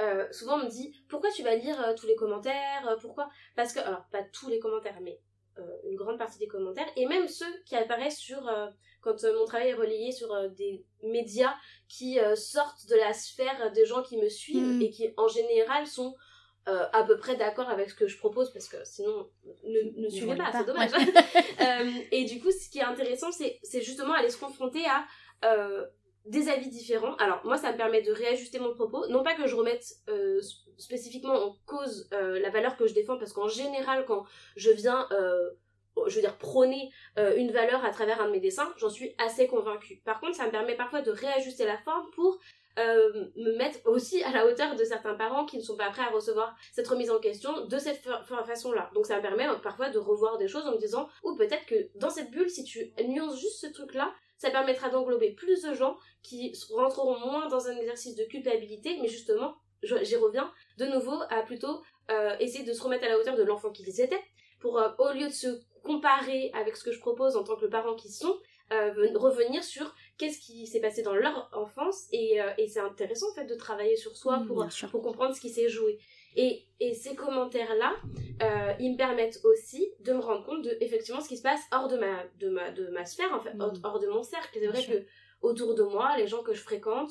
[0.00, 3.28] euh, souvent on me dit pourquoi tu vas lire euh, tous les commentaires euh, Pourquoi?
[3.56, 5.20] Parce que, alors pas tous les commentaires, mais
[5.90, 8.48] une grande partie des commentaires, et même ceux qui apparaissent sur
[9.00, 11.52] quand mon travail est relayé sur des médias
[11.88, 14.82] qui sortent de la sphère des gens qui me suivent hmm.
[14.82, 16.14] et qui en général sont
[16.68, 19.30] euh, à peu près d'accord avec ce que je propose parce que sinon
[19.64, 20.90] ne, ne suivez pas, c'est dommage.
[21.60, 25.04] Euh, et du coup, ce qui est intéressant, c'est justement aller se confronter à
[25.44, 25.84] euh,
[26.28, 27.14] des avis différents.
[27.16, 29.84] Alors moi, ça me permet de réajuster mon propos, non pas que je remette
[30.76, 34.24] spécifiquement en cause la valeur que je défends, parce qu'en général, quand
[34.56, 35.08] je viens
[36.06, 39.48] je veux dire prôner une valeur à travers un de mes dessins, j'en suis assez
[39.48, 40.00] convaincue.
[40.04, 42.38] Par contre, ça me permet parfois de réajuster la forme pour
[42.78, 46.02] euh, me mettre aussi à la hauteur de certains parents qui ne sont pas prêts
[46.02, 48.08] à recevoir cette remise en question de cette
[48.46, 48.90] façon-là.
[48.94, 51.90] Donc ça me permet parfois de revoir des choses en me disant, ou peut-être que
[51.96, 55.96] dans cette bulle, si tu nuances juste ce truc-là, ça permettra d'englober plus de gens
[56.22, 61.42] qui rentreront moins dans un exercice de culpabilité, mais justement, j'y reviens de nouveau à
[61.42, 61.82] plutôt
[62.40, 64.22] essayer de se remettre à la hauteur de l'enfant qu'ils étaient,
[64.60, 67.94] pour au lieu de se comparer avec ce que je propose en tant que parent
[67.94, 68.38] qu'ils sont,
[68.70, 73.54] revenir sur qu'est-ce qui s'est passé dans leur enfance et, c'est intéressant en fait de
[73.56, 75.98] travailler sur soi pour, pour comprendre ce qui s'est joué.
[76.36, 77.96] Et, et ces commentaires-là,
[78.42, 81.60] euh, ils me permettent aussi de me rendre compte de effectivement ce qui se passe
[81.72, 84.02] hors de ma, de ma, de ma sphère, en fait, hors, mm.
[84.02, 84.58] de mon cercle.
[84.58, 85.04] C'est vrai que
[85.42, 87.10] autour de moi, les gens que je fréquente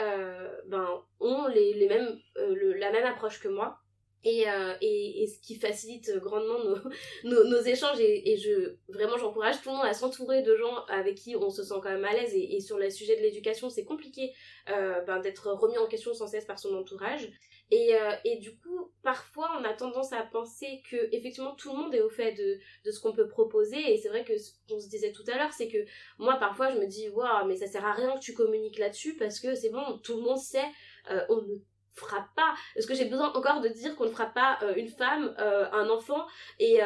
[0.00, 3.78] euh, ben, ont les, les mêmes, euh, la même approche que moi.
[4.24, 6.76] Et, euh, et, et, ce qui facilite grandement nos,
[7.24, 10.84] nos, nos échanges et, et, je vraiment j'encourage tout le monde à s'entourer de gens
[10.86, 13.22] avec qui on se sent quand même à l'aise et, et sur le sujet de
[13.22, 14.32] l'éducation c'est compliqué
[14.70, 17.30] euh, ben, d'être remis en question sans cesse par son entourage
[17.70, 21.78] et, euh, et du coup, parfois, on a tendance à penser que effectivement tout le
[21.78, 23.92] monde est au fait de, de ce qu'on peut proposer.
[23.92, 25.78] Et c'est vrai que ce qu'on se disait tout à l'heure, c'est que
[26.18, 29.16] moi, parfois, je me dis, waouh, mais ça sert à rien que tu communiques là-dessus
[29.16, 30.70] parce que c'est bon, tout le monde sait,
[31.10, 31.56] euh, on ne
[31.94, 32.54] fera pas.
[32.76, 35.88] Est-ce que j'ai besoin encore de dire qu'on ne fera pas euh, une femme un
[35.90, 36.26] enfant
[36.60, 36.78] et,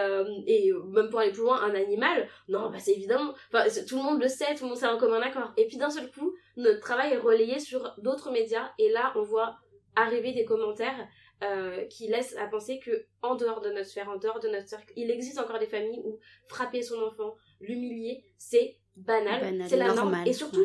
[0.47, 2.27] et même pour aller plus loin un animal?
[2.49, 3.35] Non bah c'est évident.
[3.87, 5.53] Tout le monde le sait tout le monde sait un commun accord.
[5.59, 8.73] Et puis d'un seul coup notre travail est relayé sur d'autres médias.
[8.79, 9.59] Et là on voit
[9.97, 11.09] arriver des commentaires
[11.43, 14.69] euh, qui laissent à penser que en dehors de notre sphère, en dehors de notre
[14.69, 19.93] cercle, il existe encore des familles où frapper son enfant, l'humilier, c'est banal, c'est la
[19.93, 20.23] norme.
[20.27, 20.65] Et surtout,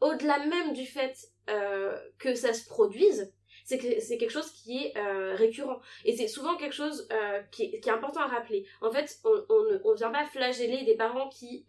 [0.00, 1.14] au-delà même du fait
[1.50, 3.32] euh, que ça se produise,
[3.64, 5.80] c'est que c'est quelque chose qui est euh, récurrent.
[6.04, 7.06] Et c'est souvent quelque chose
[7.50, 8.66] qui, est, qui, est, important à rappeler.
[8.80, 11.66] En fait on, on, on vient pas flageller des parents qui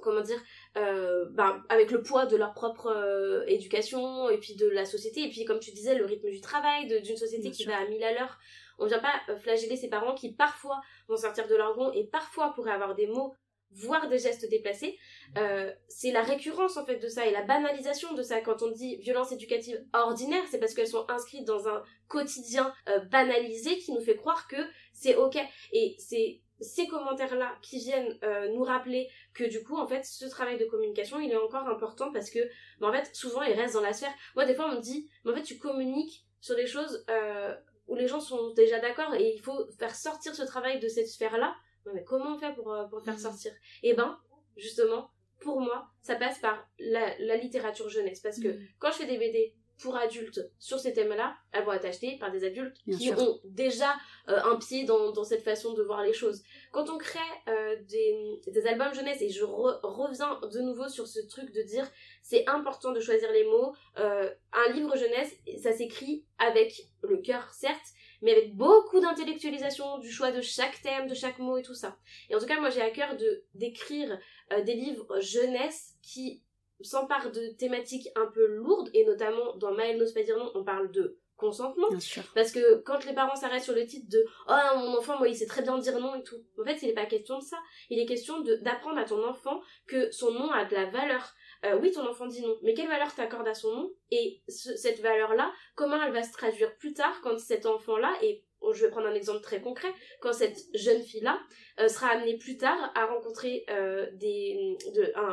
[0.00, 0.40] comment dire
[0.76, 5.24] euh, bah, avec le poids de leur propre euh, éducation et puis de la société.
[5.24, 8.02] Et puis comme tu disais le rythme du travail d'une société qui va à mille
[8.04, 8.38] à l'heure.
[8.78, 12.04] On vient pas euh, flageller ses parents qui parfois vont sortir de leur gond et
[12.04, 13.34] parfois pourraient avoir des mots
[13.70, 14.96] voire des gestes déplacés.
[15.36, 18.40] Euh, c'est la récurrence en fait de ça et la banalisation de ça.
[18.40, 22.72] Quand on dit violence éducative ordinaire c'est parce qu'elles sont inscrites dans un quotidien
[23.10, 24.56] banalisé qui nous fait croire que
[24.94, 25.36] c'est ok.
[25.72, 30.26] Et c'est ces commentaires-là qui viennent euh, nous rappeler que du coup, en fait, ce
[30.26, 32.40] travail de communication, il est encore important parce que,
[32.80, 34.12] bah, en fait, souvent, il reste dans la sphère.
[34.34, 37.54] Moi, des fois, on me dit, mais en fait, tu communiques sur des choses euh,
[37.86, 41.08] où les gens sont déjà d'accord et il faut faire sortir ce travail de cette
[41.08, 41.54] sphère-là.
[41.94, 43.18] Mais comment on fait pour, euh, pour faire mmh.
[43.18, 43.52] sortir?
[43.82, 44.18] Eh ben,
[44.56, 48.20] justement, pour moi, ça passe par la, la littérature jeunesse.
[48.20, 48.68] Parce que mmh.
[48.78, 52.32] quand je fais des BD pour adultes sur ces thèmes-là, elles vont être achetées par
[52.32, 53.94] des adultes qui ont déjà
[54.28, 56.42] euh, un pied dans, dans, cette façon de voir les choses.
[56.72, 61.20] Quand on crée euh, des, des, albums jeunesse, et je reviens de nouveau sur ce
[61.20, 61.88] truc de dire
[62.22, 67.52] c'est important de choisir les mots, euh, un livre jeunesse, ça s'écrit avec le cœur
[67.52, 67.76] certes,
[68.20, 71.96] mais avec beaucoup d'intellectualisation du choix de chaque thème, de chaque mot et tout ça.
[72.30, 74.18] Et en tout cas, moi j'ai à cœur de d'écrire
[74.64, 76.42] des livres jeunesse qui
[76.80, 80.64] s'empare de thématiques un peu lourdes, et notamment dans Maëlle n'ose pas dire non, on
[80.64, 81.88] parle de consentement.
[81.88, 82.22] Bien sûr.
[82.34, 85.36] Parce que quand les parents s'arrêtent sur le titre de Oh mon enfant, moi il
[85.36, 86.44] sait très bien dire non et tout.
[86.60, 87.56] En fait, il n'est pas question de ça.
[87.88, 91.32] Il est question d'apprendre à ton enfant que son nom a de la valeur.
[91.64, 93.92] Euh, oui, ton enfant dit non, mais quelle valeur t'accordes à son nom?
[94.10, 98.84] Et cette valeur-là, comment elle va se traduire plus tard quand cet enfant-là est je
[98.84, 101.38] vais prendre un exemple très concret, quand cette jeune fille-là
[101.80, 104.76] euh, sera amenée plus tard à rencontrer euh, des,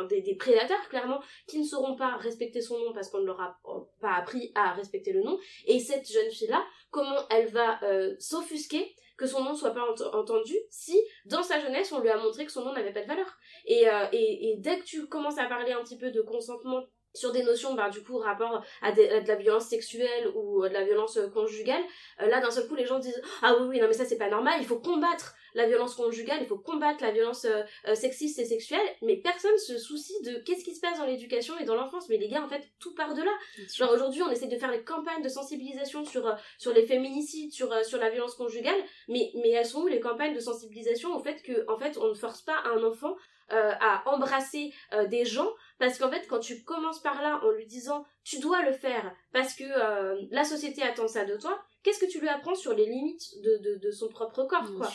[0.09, 3.59] des, prédateurs, clairement, qui ne sauront pas respecter son nom parce qu'on ne leur a
[4.01, 8.95] pas appris à respecter le nom, et cette jeune fille-là, comment elle va euh, s'offusquer
[9.17, 12.51] que son nom soit pas entendu si dans sa jeunesse on lui a montré que
[12.51, 13.37] son nom n'avait pas de valeur.
[13.65, 16.83] Et, et dès que tu commences à parler un petit peu de consentement
[17.15, 20.83] sur des notions bah, du coup rapport à, de la violence sexuelle ou de la
[20.83, 21.81] violence euh, conjugale
[22.21, 24.17] euh, là d'un seul coup les gens disent ah oui oui non mais ça c'est
[24.17, 28.39] pas normal il faut combattre la violence conjugale il faut combattre la violence euh, sexiste
[28.39, 31.75] et sexuelle mais personne se soucie de qu'est-ce qui se passe dans l'éducation et dans
[31.75, 32.09] l'enfance.
[32.09, 33.31] Mais les gars en fait tout part de là.
[33.73, 37.73] Genre aujourd'hui on essaie de faire des campagnes de sensibilisation sur sur les féminicides sur
[37.85, 38.79] sur la violence conjugale.
[39.07, 42.09] Mais mais elles sont où les campagnes de sensibilisation au fait que en fait on
[42.09, 43.15] ne force pas un enfant
[43.49, 44.73] à embrasser
[45.09, 48.63] des gens parce qu'en fait, quand tu commences par là en lui disant tu dois
[48.63, 52.27] le faire parce que euh, la société attend ça de toi, qu'est-ce que tu lui
[52.29, 54.87] apprends sur les limites de, de, de son propre corps, quoi?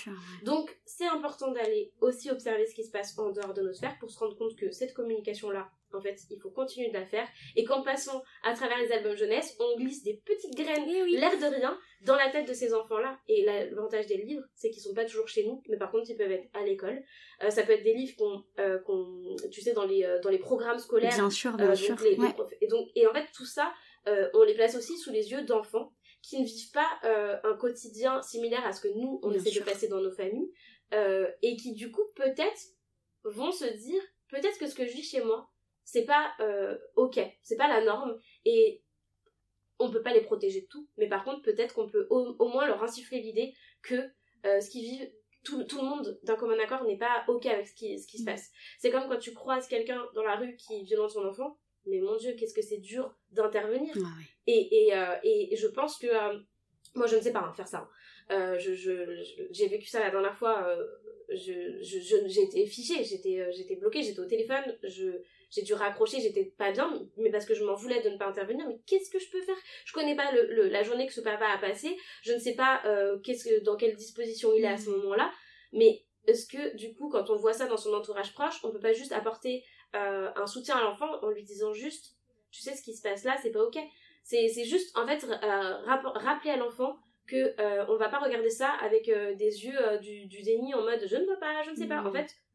[0.43, 3.97] Donc, c'est important d'aller aussi observer ce qui se passe en dehors de notre sphère
[4.01, 7.27] pour se rendre compte que cette communication-là, en fait, il faut continuer de la faire
[7.57, 11.39] et qu'en passant à travers les albums jeunesse, on glisse des petites graines, eh l'air
[11.39, 13.19] de rien, dans la tête de ces enfants-là.
[13.29, 16.17] Et l'avantage des livres, c'est qu'ils sont pas toujours chez nous, mais par contre, ils
[16.17, 17.03] peuvent être à l'école.
[17.43, 20.31] Euh, ça peut être des livres qu'on, euh, qu'on tu sais, dans les, euh, dans
[20.31, 21.15] les programmes scolaires.
[21.15, 21.97] Bien sûr, bien sûr.
[22.61, 23.73] et donc, et en fait, tout ça,
[24.35, 26.89] on les place aussi sous les yeux d'enfants qui ne vivent pas
[27.45, 30.51] un quotidien similaire à ce que nous, on essaie de passer dans nos familles,
[31.43, 32.61] et qui, du coup, peut-être
[33.25, 34.01] vont se dire,
[34.31, 35.50] peut-être que ce que je vis chez moi,
[35.91, 36.33] c'est pas
[36.97, 38.83] ok, c'est pas la norme, et
[39.81, 42.67] on peut pas les protéger de tout, mais par contre, peut-être qu'on peut au, moins
[42.67, 43.95] leur insuffler l'idée que
[44.45, 45.11] euh, ce qu'ils vivent,
[45.43, 48.23] tout, le monde d'un commun accord n'est pas ok avec ce qui, ce qui se
[48.23, 48.27] mm.
[48.27, 48.51] passe.
[48.79, 52.17] C'est comme quand tu croises quelqu'un dans la rue qui violente son enfant, mais mon
[52.17, 53.95] dieu, qu'est-ce que c'est dur d'intervenir.
[54.47, 56.39] et, et, euh, et, je pense que, euh,
[56.95, 57.89] moi je ne sais pas hein, faire ça.
[58.29, 58.59] Hein.
[58.59, 58.75] je,
[59.51, 60.77] j'ai vécu ça la dernière fois,
[61.31, 66.45] je, j'ai été fichée, j'étais, j'étais bloquée, j'étais au téléphone, je j'ai dû raccrocher, j'étais
[66.57, 68.67] pas bien, mais parce que je m'en voulais de ne pas intervenir.
[68.69, 69.57] Mais qu'est-ce que je peux faire?
[69.85, 72.83] Je connais pas le, la journée que ce papa a passé, je ne sais pas
[72.85, 74.97] euh, qu'est-ce que, dans quelle disposition il est à ce mm.
[74.97, 75.33] moment-là,
[75.73, 78.81] mais est-ce que du coup, quand on voit ça dans son entourage proche, on peut
[78.81, 79.65] pas juste apporter
[79.97, 82.15] euh, un soutien à l'enfant en lui disant juste,
[82.53, 83.79] tu sais ce qui se passe là, c'est pas ok.
[84.23, 85.77] C'est juste en fait euh,
[86.15, 87.55] rappeler à l'enfant que
[87.91, 91.25] on va pas regarder ça avec des yeux du, du, déni en mode je ne
[91.25, 92.01] vois pas, je ne sais pas.
[92.03, 92.13] En mm.
[92.13, 92.50] fait, euh,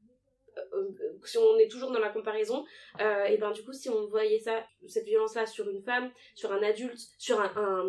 [1.24, 2.66] si on est toujours dans la comparaison,
[3.02, 6.52] euh, et ben du coup si on voyait ça, cette violence-là sur une femme, sur
[6.52, 7.86] un adulte, sur un,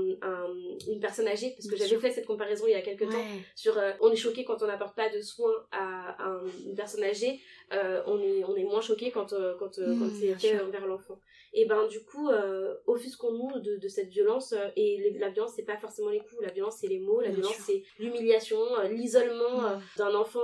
[0.88, 3.24] une personne âgée, parce que j'avais fait cette comparaison il y a quelques temps,
[3.54, 6.16] sur euh, on est choqué quand on n'apporte pas de soins à,
[6.64, 10.60] une personne âgée, on est on est moins choqué quand quand, quand mmh, c'est fait
[10.60, 11.20] envers l'enfant
[11.52, 15.64] et ben du coup euh, offusquons-nous de, de, cette violence euh, et la violence c'est
[15.64, 19.64] pas forcément les coups la violence c'est les mots la violence c'est l'humiliation euh, l'isolement
[19.64, 20.40] euh, d'un enfant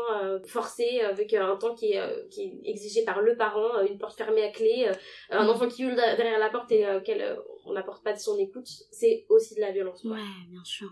[0.46, 4.44] forcé avec un temps qui est, qui est exigé par le parent une porte fermée
[4.44, 4.90] à clé
[5.30, 8.68] un enfant qui hurle derrière la porte et auquel on n'apporte pas de son écoute
[8.90, 10.18] c'est aussi de la violence ouais
[10.50, 10.88] bien sûr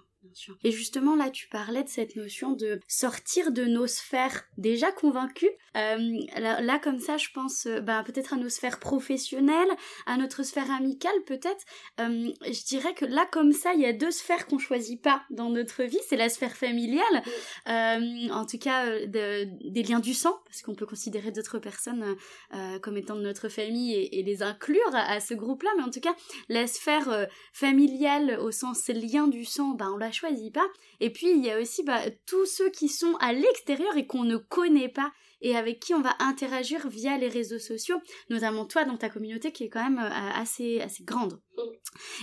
[0.65, 5.51] et justement, là, tu parlais de cette notion de sortir de nos sphères déjà convaincues.
[5.77, 9.71] Euh, là, comme ça, je pense euh, bah, peut-être à nos sphères professionnelles,
[10.07, 11.65] à notre sphère amicale, peut-être.
[12.01, 15.23] Euh, je dirais que là, comme ça, il y a deux sphères qu'on choisit pas
[15.31, 15.99] dans notre vie.
[16.09, 17.23] C'est la sphère familiale,
[17.67, 22.17] en tout cas des liens du sang, parce qu'on peut considérer d'autres personnes
[22.83, 25.71] comme étant de notre famille et, les inclure à, ce groupe-là.
[25.77, 26.15] Mais en tout cas,
[26.49, 30.67] la sphère familiale au sens lien du sang, bah, on l'a choisit pas.
[31.01, 34.25] Et puis il y a aussi bah, tous ceux qui sont à l'extérieur et qu'on
[34.25, 37.97] ne connaît pas et avec qui on va interagir via les réseaux sociaux,
[38.29, 41.41] notamment toi dans ta communauté qui est quand même euh, assez, assez grande.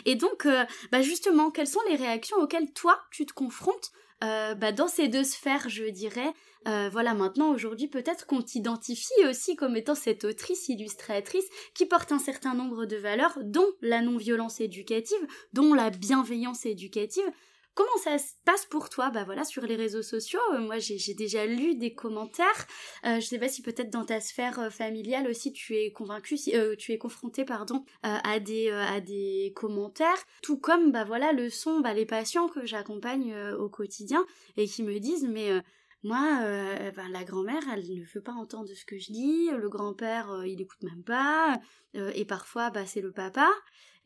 [0.05, 3.91] Et donc, euh, bah justement, quelles sont les réactions auxquelles toi tu te confrontes
[4.23, 6.33] euh, bah, dans ces deux sphères, je dirais?
[6.91, 12.19] voilà, maintenant, aujourd'hui, peut-être qu'on t'identifie aussi comme étant cette autrice illustratrice qui porte un
[12.19, 17.23] certain nombre de valeurs, dont la non-violence éducative, dont la bienveillance éducative,
[17.77, 19.11] Comment ça se passe pour toi?
[19.11, 22.65] Bah voilà, sur les réseaux sociaux, euh, moi j'ai déjà lu des commentaires.
[23.05, 26.37] Euh, je sais pas si peut-être dans ta sphère euh, familiale aussi tu es convaincu,
[26.37, 30.17] si, tu es confronté pardon à des à des commentaires.
[30.41, 34.81] Tout comme bah voilà le son, bah les patients que j'accompagne au quotidien et qui
[34.81, 35.51] me disent mais
[36.01, 36.39] moi,
[36.95, 40.61] ben, la grand-mère, elle ne veut pas entendre ce que je dis, le grand-père, il
[40.61, 41.59] écoute même pas,
[41.93, 43.49] et parfois, bah, c'est le papa.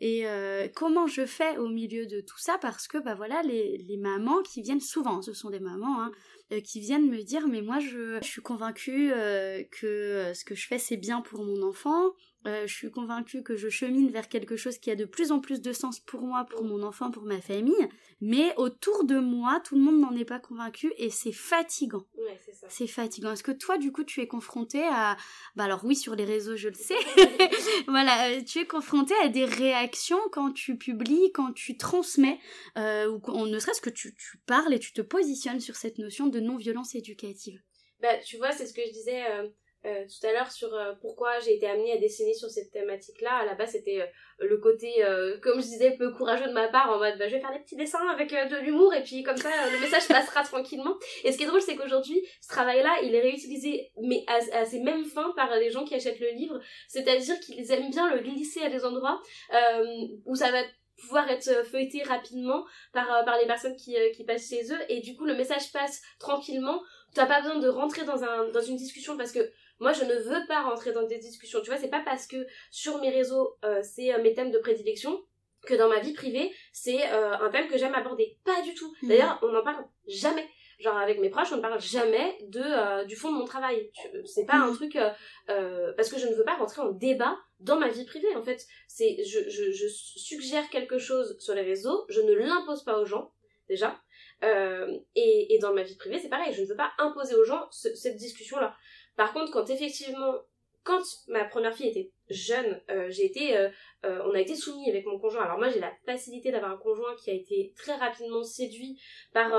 [0.03, 2.57] Et euh, comment je fais au milieu de tout ça?
[2.59, 6.11] Parce que bah voilà, les, les mamans qui viennent souvent, ce sont des mamans hein,
[6.51, 10.67] euh, qui viennent me dire mais moi je, suis convaincue euh, que ce que je
[10.67, 12.13] fais c'est bien pour mon enfant.
[12.45, 15.62] Je suis convaincue que je chemine vers quelque chose qui a de plus en plus
[15.62, 17.88] de sens pour moi, pour mon enfant, pour ma famille.
[18.21, 22.06] Mais autour de moi, tout le monde n'en est pas convaincu et c'est fatigant.
[22.15, 22.67] Ouais, c'est ça.
[22.69, 23.32] C'est fatigant.
[23.32, 25.17] Est-ce que toi, du coup, tu es confronté à...
[25.56, 26.97] Bah alors oui, sur les réseaux, je le sais.
[27.88, 32.39] voilà, euh, tu es confronté à des réactions quand tu publies, quand tu transmets,
[32.77, 36.27] euh, ou ne serait-ce que tu, tu, parles et tu te positionnes sur cette notion
[36.27, 37.60] de non-violence éducative?
[38.01, 39.25] Bah, tu vois, c'est ce que je disais...
[39.32, 39.49] Euh,
[39.84, 43.38] euh, tout à l'heure sur euh, pourquoi j'ai été amenée à dessiner sur cette thématique-là.
[43.38, 44.06] À la base, c'était euh,
[44.48, 45.04] le côté,
[45.41, 47.60] comme je disais, peu courageux de ma part, en mode bah, je vais faire des
[47.60, 50.96] petits dessins avec de l'humour et puis comme ça, le message passera tranquillement.
[51.24, 54.65] Et ce qui est drôle, c'est qu'aujourd'hui, ce travail-là, il est réutilisé, mais à, à,
[54.65, 56.60] ces mêmes fins par les gens qui achètent le livre.
[56.88, 59.22] C'est-à-dire qu'ils aiment bien le glisser à des endroits
[60.26, 60.62] où ça va
[60.98, 62.63] pouvoir être feuilleté rapidement
[62.94, 66.00] par, par les personnes qui, qui passent chez eux et du coup le message passe
[66.20, 66.80] tranquillement
[67.13, 70.13] t'as pas besoin de rentrer dans, un, dans une discussion parce que moi, je ne
[70.13, 71.60] veux pas rentrer dans des discussions.
[71.62, 74.60] Tu vois, c'est pas parce que sur mes réseaux, euh, c'est euh, mes thèmes de
[74.60, 75.20] prédilection
[75.65, 78.38] que dans ma vie privée, c'est euh, un thème que j'aime aborder.
[78.46, 78.94] Pas du tout.
[79.02, 79.10] Mhm.
[79.10, 80.48] D'ailleurs, on n'en parle jamais.
[80.80, 83.91] Genre avec mes proches, on ne parle jamais de du fond de mon travail.
[84.26, 84.76] C'est pas un mhm.
[84.76, 84.98] truc
[85.96, 88.36] parce que je ne veux pas rentrer en débat dans ma vie privée.
[88.36, 92.84] En fait, c'est je, je, je suggère quelque chose sur les réseaux, je ne l'impose
[92.84, 93.32] pas aux gens
[93.70, 94.02] déjà.
[94.42, 96.52] et, et dans ma vie privée, c'est pareil.
[96.52, 98.75] Je ne veux pas imposer aux gens cette discussion-là.
[99.15, 100.33] Par contre, quand effectivement,
[100.83, 103.69] quand ma première fille était jeune, euh, j'ai été, euh,
[104.05, 105.43] euh, on a été soumis avec mon conjoint.
[105.43, 108.99] Alors moi, j'ai la facilité d'avoir un conjoint qui a été très rapidement séduit
[109.33, 109.51] par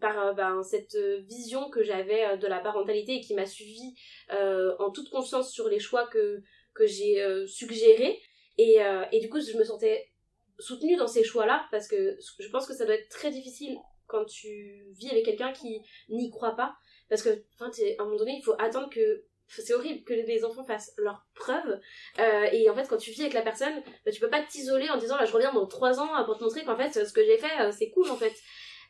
[0.00, 3.94] par ben, cette vision que j'avais de la parentalité et qui m'a suivi
[4.30, 6.42] en toute confiance sur les choix que
[6.74, 8.20] que j'ai suggérés.
[8.58, 8.78] Et,
[9.12, 10.10] et du coup, je me sentais
[10.58, 14.24] soutenu dans ces choix-là, parce que je pense que ça doit être très difficile quand
[14.26, 16.74] tu vis avec quelqu'un qui n'y croit pas,
[17.10, 17.64] parce que, à
[17.98, 19.24] un moment donné, il faut attendre que
[19.58, 21.80] c'est horrible que les enfants fassent leurs preuves
[22.18, 24.88] euh, et en fait quand tu vis avec la personne bah, tu peux pas t'isoler
[24.90, 27.24] en disant là je reviens dans trois ans pour te montrer qu'en fait ce que
[27.24, 28.32] j'ai fait euh, c'est cool en fait.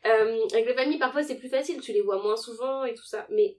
[0.05, 3.05] Euh, avec les familles parfois c'est plus facile tu les vois moins souvent et tout
[3.05, 3.25] ça.
[3.29, 3.57] Mais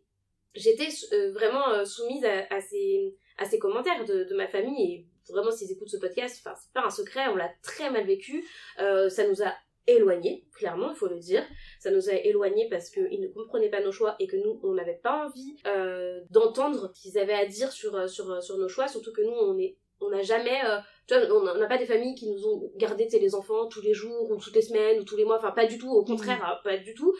[0.55, 0.89] j'étais
[1.33, 5.89] vraiment soumise à, ces à ces commentaires de, de ma famille et vraiment s'ils écoutent
[5.89, 8.45] ce podcast enfin c'est pas un secret on l'a très mal vécu
[8.77, 9.55] ça nous a
[9.87, 11.43] éloignés, clairement, il faut le dire.
[11.81, 14.75] Ça nous a éloignés parce qu'ils ne comprenaient pas nos choix et que nous, on
[14.75, 18.59] n'avait pas envie euh, d'entendre ce qu'ils avaient à dire sur, euh, sur, euh, sur
[18.59, 20.61] nos choix, surtout que nous, on est on n'a jamais
[21.07, 23.95] tu vois on n'a pas des familles qui nous ont gardé les enfants tous les
[23.95, 25.37] jours ou toutes les semaines ou tous les mois.
[25.37, 25.93] Enfin pas du tout.
[25.93, 26.45] Au contraire mmh.
[26.45, 27.15] hein, pas du tout.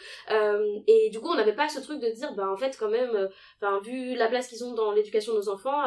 [0.85, 3.29] Et du coup on n'avait pas ce truc de dire bah en fait quand même
[3.61, 5.81] enfin vu la place qu'ils ont dans l'éducation de nos enfants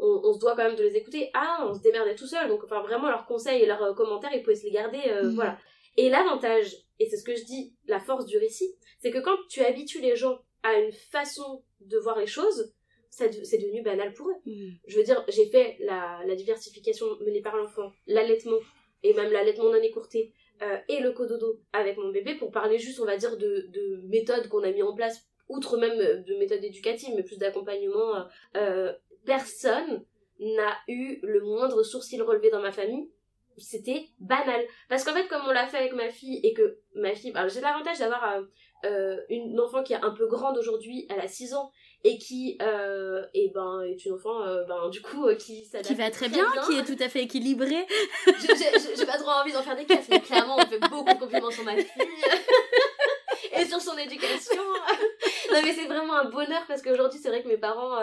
[0.00, 1.30] on, on, se doit quand même de les écouter.
[1.34, 2.48] Ah on se démerdait tout seul.
[2.48, 5.36] Donc enfin vraiment leurs conseils et leurs commentaires ils pouvaient se les garder mmh.
[5.36, 5.56] voilà
[6.00, 9.36] et l'avantage, et c'est ce que je dis, la force du récit, c'est que quand
[9.50, 12.72] tu habitues les gens à une façon de voir les choses,
[13.10, 14.36] c'est devenu banal pour eux.
[14.46, 14.70] Mm.
[14.86, 18.56] Je veux dire, j'ai fait la, diversification menée par l'enfant, l'allaitement,
[19.02, 20.32] et même l'allaitement non écourté,
[20.62, 24.48] euh, et le cododo avec mon bébé pour parler juste, on va dire, de, méthodes
[24.48, 28.16] qu'on a mis en place, outre même de méthodes éducatives, mais plus d'accompagnement.
[28.16, 28.24] Euh,
[28.56, 28.92] euh,
[29.26, 30.02] personne
[30.38, 33.10] n'a eu le moindre sourcil relevé dans ma famille
[33.58, 34.64] c'était banal.
[34.88, 37.48] Parce qu'en fait, comme on l'a fait avec ma fille et que ma fille, alors
[37.48, 38.42] j'ai l'avantage d'avoir euh,
[38.84, 41.70] euh, une enfant qui est un peu grande aujourd'hui, elle a 6 ans
[42.02, 46.28] et qui euh, et ben est une enfant ben du coup qui qui va très,
[46.28, 47.86] bien, qui est tout à fait équilibrée.
[48.26, 51.50] J'ai pas trop envie d'en faire des caisses mais clairement on fait beaucoup de compliments
[51.50, 51.86] sur ma fille.
[53.56, 54.62] Et sur son éducation.
[55.52, 57.98] Non mais c'est vraiment un bonheur parce qu'aujourd'hui c'est vrai que mes parents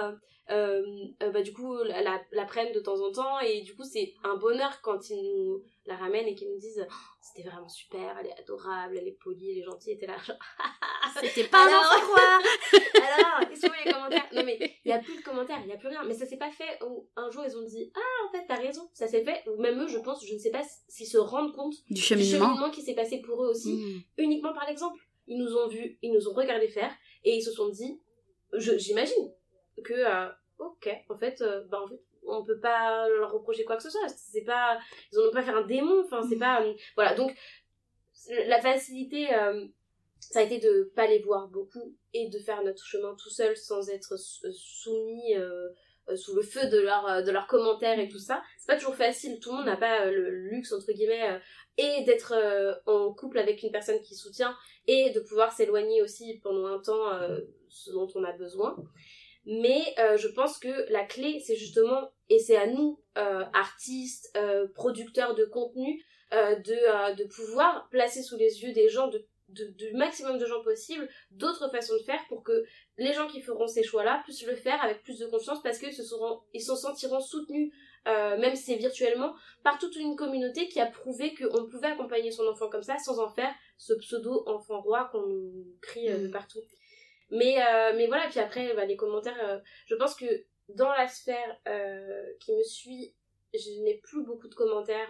[0.49, 0.81] euh,
[1.21, 4.13] euh, bah, du coup la, la, prennent de temps en temps et du coup c'est
[4.23, 8.17] un bonheur quand ils nous la ramènent et qu'ils nous disent oh, c'était vraiment super,
[8.19, 10.15] elle est adorable, elle est polie, elle est gentille, t'es là
[11.21, 12.39] c'était pas alors, un quoi
[13.01, 14.27] alors qu'est-ce que les commentaires?
[14.33, 16.03] Non mais il y a plus de commentaires il y a plus rien.
[16.05, 18.55] Mais ça s'est pas fait où un jour ils ont dit ah en fait t'as
[18.55, 18.89] raison.
[18.93, 21.53] Ça s'est fait ou même eux je pense je ne sais pas s'ils se rendent
[21.53, 23.73] compte du cheminement, qui s'est passé pour eux aussi.
[23.73, 24.01] Hmm.
[24.17, 24.99] uniquement par l'exemple.
[25.27, 26.91] Ils nous ont vus ils nous ont regardé faire
[27.23, 27.99] et ils se sont dit
[28.53, 29.33] j'imagine
[29.81, 33.77] que euh, ok en fait euh, bah en fait on peut pas leur reprocher quoi
[33.77, 34.07] que ce soit.
[34.09, 34.77] C'est pas
[35.11, 37.15] ils ont pas fait un démon enfin c'est pas euh, voilà.
[37.15, 37.33] Donc
[38.29, 39.29] la facilité
[40.19, 43.55] ça a été de pas les voir beaucoup et de faire notre chemin tout seul
[43.55, 45.35] sans être soumis
[46.15, 48.41] sous le feu de leurs de leurs commentaires et tout ça.
[48.57, 49.39] C'est pas toujours facile.
[49.39, 51.39] Tout le monde n'a pas le luxe entre guillemets
[51.77, 52.33] et d'être
[52.85, 54.57] en couple avec une personne qui soutient
[54.87, 57.09] et de pouvoir s'éloigner aussi pendant un temps
[57.69, 58.75] ce dont on a besoin
[59.47, 64.29] mais euh, je pense que la clé, c'est justement, et c'est à nous, euh, artistes,
[64.35, 69.93] euh, producteurs de contenu, de, de pouvoir placer sous les yeux des gens, de, du
[69.93, 72.65] maximum de gens possible, d'autres façons de faire pour que
[72.97, 75.93] les gens qui feront ces choix-là puissent le faire avec plus de confiance parce qu'ils
[75.93, 77.71] se, seront, ils se sentiront soutenus,
[78.05, 82.45] même si c'est virtuellement, par toute une communauté qui a prouvé qu'on pouvait accompagner son
[82.45, 86.31] enfant comme ça sans en faire ce pseudo enfant roi qu'on nous crie de mm.
[86.31, 86.59] partout.
[87.29, 90.25] Mais, euh, mais voilà, puis après, bah, les commentaires, euh, je pense que
[90.69, 93.13] dans la sphère euh, qui me suit,
[93.53, 95.09] je n'ai plus beaucoup de commentaires,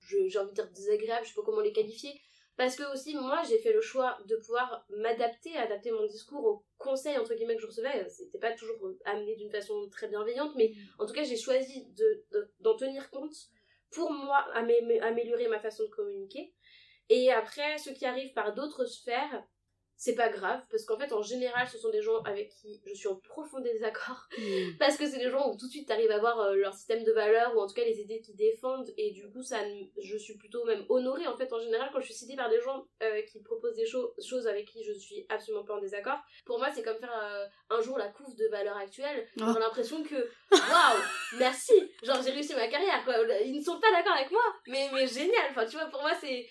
[0.00, 2.20] j'ai envie de dire désagréables, je sais pas comment les qualifier.
[2.56, 6.64] Parce que aussi, moi, j'ai fait le choix de pouvoir m'adapter, adapter mon discours aux
[6.76, 8.06] conseils, entre guillemets, que je recevais.
[8.10, 11.86] C'était pas toujours amené d'une façon très bienveillante, mais en tout cas, j'ai choisi
[12.60, 13.34] d'en de, tenir compte
[13.90, 16.52] pour moi, améliorer ma façon de communiquer.
[17.08, 19.44] Et après, ce qui arrive par d'autres sphères,
[20.00, 22.94] c'est pas grave parce qu'en fait en général ce sont des gens avec qui je
[22.94, 24.76] suis en profond désaccord mm.
[24.78, 27.04] parce que c'est des gens où tout de suite t'arrives à voir euh, leur système
[27.04, 29.58] de valeurs ou en tout cas les idées qu'ils défendent et du coup ça
[30.02, 32.62] je suis plutôt même honorée en fait en général quand je suis citée par des
[32.62, 36.18] gens euh, qui proposent des choses avec qui je suis absolument pas en désaccord.
[36.46, 39.28] Pour moi c'est comme faire euh, un jour la couve de valeurs actuelles.
[39.38, 39.44] Oh.
[39.52, 40.16] j'ai l'impression que
[40.50, 41.00] waouh
[41.38, 41.74] merci.
[42.02, 43.16] Genre j'ai réussi ma carrière quoi.
[43.44, 45.44] Ils ne sont pas d'accord avec moi mais mais génial.
[45.50, 46.48] Enfin tu vois pour moi c'est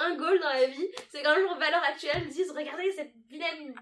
[0.00, 0.88] un goal dans la vie.
[1.12, 3.74] C'est qu'un jour valeurs actuelles disent regardez cette vilaine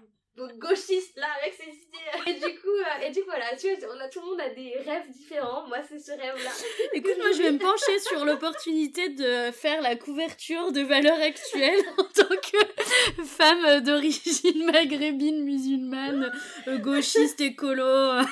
[0.57, 2.31] gauchiste là avec ses idées.
[2.31, 4.41] Et du coup euh, et du coup voilà tu vois on a tout le monde
[4.41, 5.67] a des rêves différents.
[5.67, 6.51] Moi c'est ce rêve là
[6.93, 11.83] écoute moi je vais me pencher sur l'opportunité de faire la couverture de valeurs actuelles
[11.97, 16.31] en tant que femme d'origine maghrébine musulmane
[16.67, 18.23] euh, gauchiste écolo ah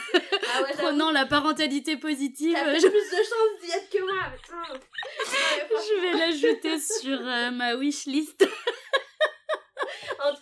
[0.62, 2.54] ouais, prenant la parentalité positive.
[2.54, 4.16] T'as plus de chances d'y être que moi
[5.70, 8.46] je vais l'ajouter sur euh, ma wish list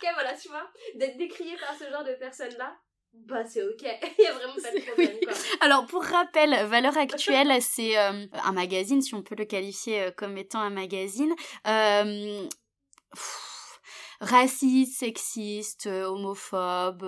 [0.04, 2.76] cas, voilà, tu vois, d'être décrié par ce genre de personnes-là,
[3.12, 3.82] bah c'est ok,
[4.18, 5.32] il y a vraiment pas de problème quoi.
[5.60, 10.10] Alors pour rappel, Valeur Actuelle, c'est euh, un magazine, si on peut le qualifier euh,
[10.10, 11.32] comme étant un magazine.
[11.66, 12.46] Euh,
[14.20, 17.04] raciste, sexiste, homophobe,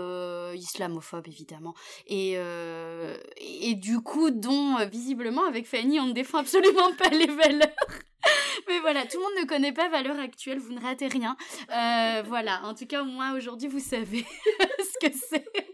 [0.54, 1.74] islamophobe évidemment.
[2.06, 7.70] Et, et du coup, dont visiblement avec Fanny, on ne défend absolument pas les valeurs.
[8.86, 11.36] Voilà, tout le monde ne connaît pas Valeur Actuelle, vous ne ratez rien.
[12.28, 14.24] voilà, en tout cas, moi aujourd'hui, vous savez
[14.78, 15.65] ce que c'est.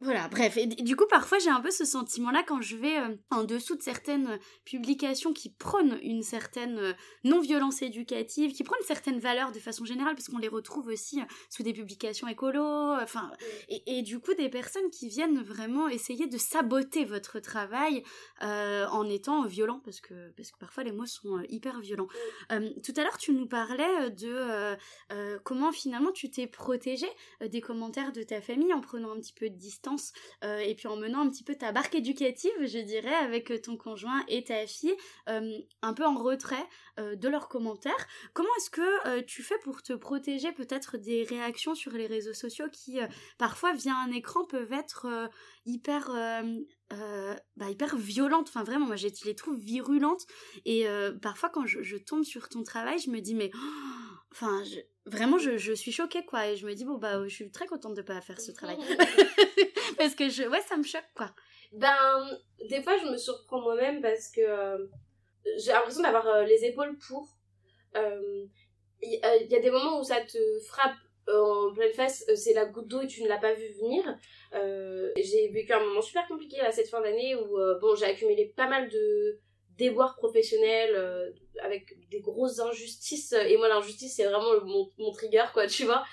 [0.00, 0.56] Voilà, bref.
[0.56, 3.74] Et du coup, parfois, j'ai un peu ce sentiment-là quand je vais euh, en dessous
[3.74, 6.92] de certaines euh, publications qui prônent une certaine euh,
[7.24, 11.20] non-violence éducative, qui prônent certaines valeurs de façon générale, parce qu'on les retrouve aussi
[11.50, 12.62] sous des publications écolo,
[13.02, 13.32] enfin,
[13.68, 18.04] et, du coup, des personnes qui viennent vraiment essayer de saboter votre travail
[18.40, 22.08] en étant violents, parce que, parce que parfois les mots sont hyper violents.
[22.48, 24.76] tout à l'heure, tu nous parlais de
[25.44, 27.06] comment finalement tu t'es protégé
[27.40, 29.87] des commentaires de ta famille en prenant un petit peu de distance
[30.44, 33.76] euh, et puis en menant un petit peu ta barque éducative, je dirais, avec ton
[33.76, 34.94] conjoint et ta fille,
[35.28, 36.66] euh, un peu en retrait
[36.98, 38.06] euh, de leurs commentaires.
[38.34, 42.66] Comment est-ce que tu fais pour te protéger peut-être des réactions sur les réseaux sociaux
[42.72, 42.98] qui,
[43.38, 45.06] parfois, via un écran, peuvent être
[45.66, 46.10] hyper...
[47.56, 50.26] bah, hyper violentes, enfin vraiment, moi je les trouve virulentes.
[50.64, 50.86] Et
[51.22, 53.50] parfois quand je, tombe sur ton travail, je me dis mais
[54.32, 54.62] enfin
[55.06, 56.48] vraiment je, je, suis choquée quoi.
[56.48, 58.78] Et je me dis bon bah je suis très contente de pas faire ce travail
[59.98, 61.30] parce que je ouais ça me choque quoi.
[61.72, 62.38] Ben
[62.68, 64.86] des fois je me surprends moi-même parce que euh,
[65.58, 67.28] j'ai l'impression d'avoir euh, les épaules pour.
[67.94, 68.46] Il euh,
[69.02, 70.96] y, a des moments où ça te frappe
[71.28, 74.02] en pleine face c'est la goutte d'eau et tu ne l'as pas vu venir.
[75.16, 78.68] J'ai vécu un moment super compliqué là cette fin d'année où bon j'ai accumulé pas
[78.68, 79.38] mal de
[79.78, 81.30] déboires professionnels euh,
[81.62, 83.32] avec des grosses injustices.
[83.32, 86.04] Et moi l'injustice c'est vraiment mon, mon, trigger quoi tu vois.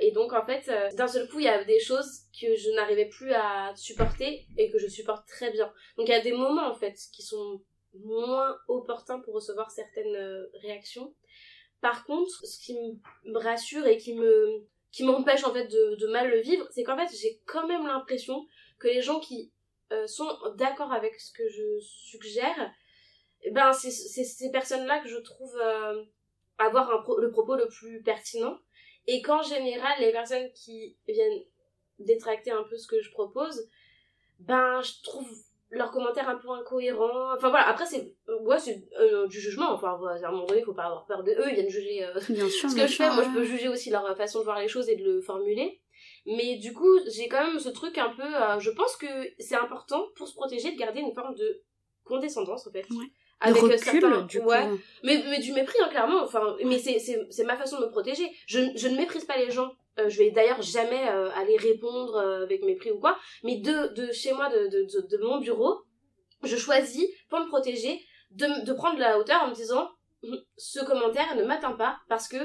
[0.00, 2.70] Et donc en fait euh, d'un seul coup il y a des choses que je
[2.70, 5.72] n'arrivais plus à supporter et que je supporte très bien.
[5.96, 7.62] Donc il y a des moments en fait qui sont
[7.94, 11.14] moins opportuns pour recevoir certaines euh, réactions.
[11.80, 12.76] Par contre ce qui
[13.24, 16.82] me rassure et qui me qui m'empêche en fait de, de mal le vivre c'est
[16.82, 18.46] qu'en fait j'ai quand même l'impression
[18.78, 19.52] que les gens qui
[20.06, 22.72] sont d'accord avec ce que je suggère
[23.50, 26.02] ben c'est ces personnes-là que je trouve euh,
[26.58, 28.58] avoir un le propos le plus pertinent.
[29.08, 31.42] Et qu'en général les personnes qui viennent
[31.98, 33.68] détracter un peu ce que je propose
[34.38, 35.28] ben je trouve
[35.70, 37.34] leurs commentaires un peu incohérents.
[37.34, 37.66] Enfin voilà.
[37.66, 39.72] Après c'est ouais c'est euh, du jugement.
[39.72, 42.04] Enfin à un moment donné il faut pas avoir peur de eux ils viennent juger
[42.04, 43.10] euh, bien sûr, ce que je fais.
[43.10, 45.80] Moi je peux juger aussi leur façon de voir les choses et de le formuler.
[46.26, 49.06] Mais du coup j'ai quand même ce truc un peu je pense que
[49.40, 51.62] c'est important pour se protéger de garder une forme de
[52.04, 52.88] condescendance en fait.
[52.90, 53.10] Ouais
[53.42, 54.68] avec recul, certains du ouais.
[55.02, 56.22] Mais mais du mépris hein, clairement.
[56.22, 58.30] Enfin mais c'est ma façon de me protéger.
[58.46, 59.72] Je je ne méprise pas les gens.
[59.98, 63.18] Euh, je vais d'ailleurs jamais euh, aller répondre euh, avec mépris ou quoi.
[63.42, 65.82] Mais de de chez moi de de de, mon bureau
[66.42, 69.90] je choisis pour me protéger de de prendre la hauteur en me disant
[70.22, 72.38] hum, ce commentaire ne m'atteint pas parce que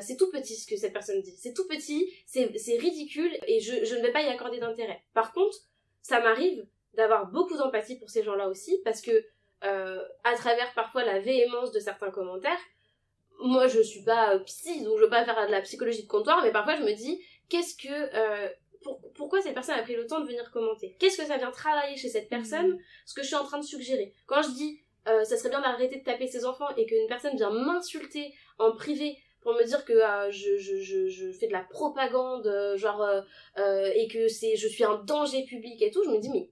[0.00, 1.34] c'est tout petit ce que cette personne dit.
[1.36, 5.02] C'est tout petit c'est ridicule et je je ne vais pas y accorder d'intérêt.
[5.14, 5.56] Par contre
[6.00, 6.64] ça m'arrive
[6.94, 9.24] d'avoir beaucoup d'empathie pour ces gens-là aussi parce que
[9.64, 12.58] euh, à travers parfois la véhémence de certains commentaires.
[13.40, 16.42] Moi, je suis pas psy, donc je veux pas faire de la psychologie de comptoir,
[16.42, 17.88] mais parfois je me dis, qu'est-ce que...
[17.88, 18.48] Euh,
[19.14, 20.96] pourquoi cette personne a pris le temps de venir commenter?
[20.98, 22.78] Qu'est-ce que ça vient travailler chez cette personne mmh.
[23.04, 24.14] Ce que je suis en train de suggérer?
[24.26, 27.36] Quand je dis, euh, ça serait bien d'arrêter de taper ses enfants et qu'une personne
[27.36, 30.00] vient m'insulter en privé pour me dire que
[30.30, 33.06] je, je, je, je, fais de la propagande, genre,
[33.56, 36.50] et que c'est je suis un danger public et tout, je me dis, mais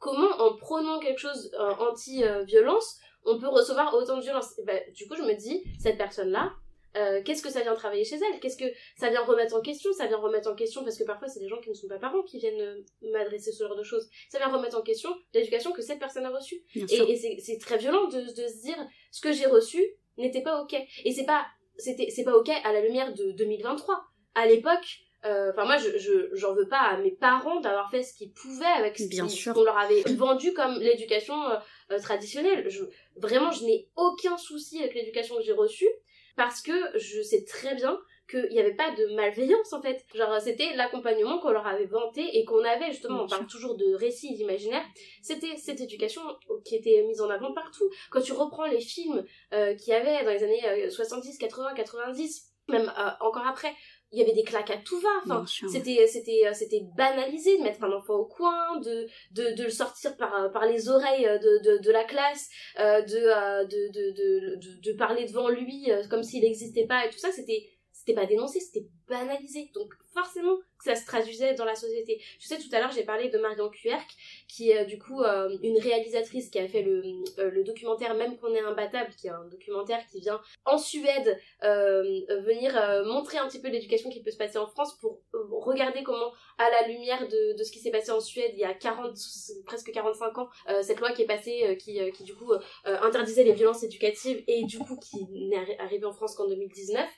[0.00, 5.06] comment en prônant quelque chose euh, anti-violence, on peut recevoir autant de violence bah, Du
[5.06, 6.52] coup, je me dis, cette personne-là,
[6.96, 8.40] euh, qu'est-ce que ça vient travailler chez elle?
[8.40, 8.64] Qu'est-ce que
[8.96, 9.92] ça vient remettre en question?
[9.92, 11.98] Ça vient remettre en question, parce que parfois c'est des gens qui ne sont pas
[11.98, 12.82] parents qui viennent euh,
[13.12, 14.08] m'adresser ce genre de choses.
[14.28, 16.60] Ça vient remettre en question l'éducation que cette personne a reçue.
[16.74, 18.76] et, c'est très violent de, de se dire,
[19.12, 19.84] ce que j'ai reçu
[20.18, 20.74] n'était pas ok.
[21.04, 21.46] Et c'est pas,
[21.76, 24.02] c'était, c'est pas ok à la lumière de 2023.
[24.34, 28.02] À l'époque, euh, enfin moi je je j'en veux pas à mes parents d'avoir fait
[28.02, 31.56] ce qu'ils pouvaient avec ce qu'on leur avait vendu comme l'éducation euh,
[31.90, 32.68] euh, traditionnelle.
[32.70, 32.84] Je,
[33.16, 35.88] vraiment je n'ai aucun souci avec l'éducation que j'ai reçue
[36.36, 38.00] parce que je sais très bien
[38.30, 40.06] qu'il n'y avait pas de malveillance en fait.
[40.14, 43.94] Genre c'était l'accompagnement qu'on leur avait vanté et qu'on avait justement on parle toujours de
[43.94, 44.86] récits imaginaires.
[45.20, 46.22] C'était cette éducation
[46.64, 47.90] qui était mise en avant partout.
[48.10, 52.46] Quand tu reprends les films euh, qu'il y avait dans les années 70 80 90
[52.68, 53.74] même encore après
[54.12, 55.08] il y avait des claques à tout va.
[55.22, 59.62] Enfin c'était c'était euh, c'était banalisé de mettre un enfant au coin de de, de
[59.64, 62.48] le sortir par euh, par les oreilles euh, de de, de la classe
[62.78, 67.18] euh, de, de, de, de de parler devant lui comme s'il n'existait pas et tout
[67.18, 67.30] ça.
[67.32, 69.70] C'était c'était pas dénoncé c'était banalisé.
[69.74, 72.20] Donc forcément que ça se traduisait dans la société.
[72.38, 74.06] Je sais, tout à l'heure, j'ai parlé de Marion Cuerc,
[74.48, 77.02] qui est du coup euh, une réalisatrice qui a fait le,
[77.38, 81.38] euh, le documentaire Même qu'on est imbattable, qui est un documentaire qui vient en Suède
[81.62, 82.02] euh,
[82.40, 82.72] venir
[83.04, 86.70] montrer un petit peu l'éducation qui peut se passer en France pour regarder comment, à
[86.70, 89.16] la lumière de, de ce qui s'est passé en Suède il y a 40,
[89.64, 90.48] presque 45 ans,
[90.82, 92.52] cette loi qui est passée, qui, qui du coup
[92.84, 97.08] interdisait les violences éducatives et du coup qui n'est arrivée en France qu'en 2019,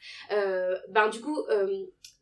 [0.88, 1.44] ben du coup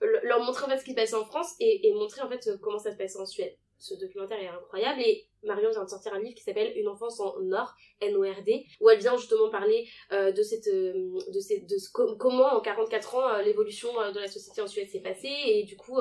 [0.00, 2.78] leur montrer en fait ce qui se passait en France et, montrer en fait comment
[2.78, 3.56] ça se passait en Suède.
[3.80, 7.18] Ce documentaire est incroyable et Marion vient de sortir un livre qui s'appelle Une enfance
[7.18, 11.76] en Nord, N-O-R-D, où elle vient justement parler euh, de cette, euh, de, cette, de
[12.18, 15.78] comment en 44 ans euh, l'évolution de la société en Suède s'est passée et du
[15.78, 15.96] coup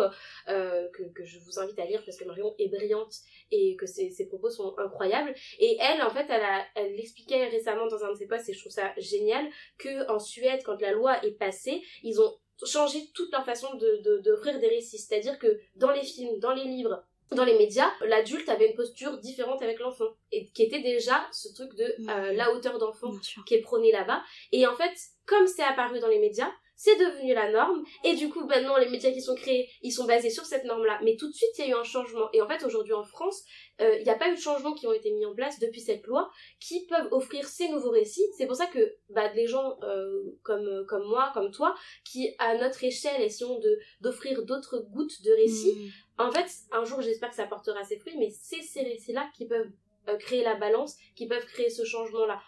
[0.45, 3.15] que, je vous invite à lire parce que Marion est brillante
[3.51, 5.33] et que ses, ses propos sont incroyables.
[5.59, 8.53] Et elle, en fait, elle, a, elle l'expliquait récemment dans un de ses posts et
[8.53, 9.47] je trouve ça génial
[9.77, 12.35] que en Suède, quand la loi est passée, ils ont
[12.65, 14.99] changer toute leur façon de d'offrir des récits.
[14.99, 19.17] C'est-à-dire que dans les films, dans les livres, dans les médias, l'adulte avait une posture
[19.19, 23.11] différente avec l'enfant et qui était déjà ce truc de euh, la hauteur d'enfant
[23.45, 24.23] qui est prôné là-bas.
[24.51, 24.93] Et en fait,
[25.25, 27.83] comme c'est apparu dans les médias, c'est devenu la norme.
[28.05, 30.85] Et du coup maintenant les médias qui sont créés ils sont basés sur cette norme
[30.85, 32.29] là mais tout de suite il y a eu un changement.
[32.31, 33.43] Et en fait aujourd'hui en France
[33.81, 35.81] euh, il n'y a pas eu de changements qui ont été mis en place depuis
[35.81, 36.29] cette loi
[36.61, 38.23] qui peuvent offrir ces nouveaux récits.
[38.37, 41.75] C'est pour ça que bah, les gens euh, comme comme moi comme toi
[42.05, 43.59] qui à notre échelle essayons
[43.99, 46.21] d'offrir d'autres gouttes de récits mm.
[46.21, 49.29] en fait un jour j'espère que ça portera ses fruits mais c'est ces récits là
[49.35, 49.71] qui peuvent
[50.07, 52.39] euh, créer la balance qui peuvent créer ce changement là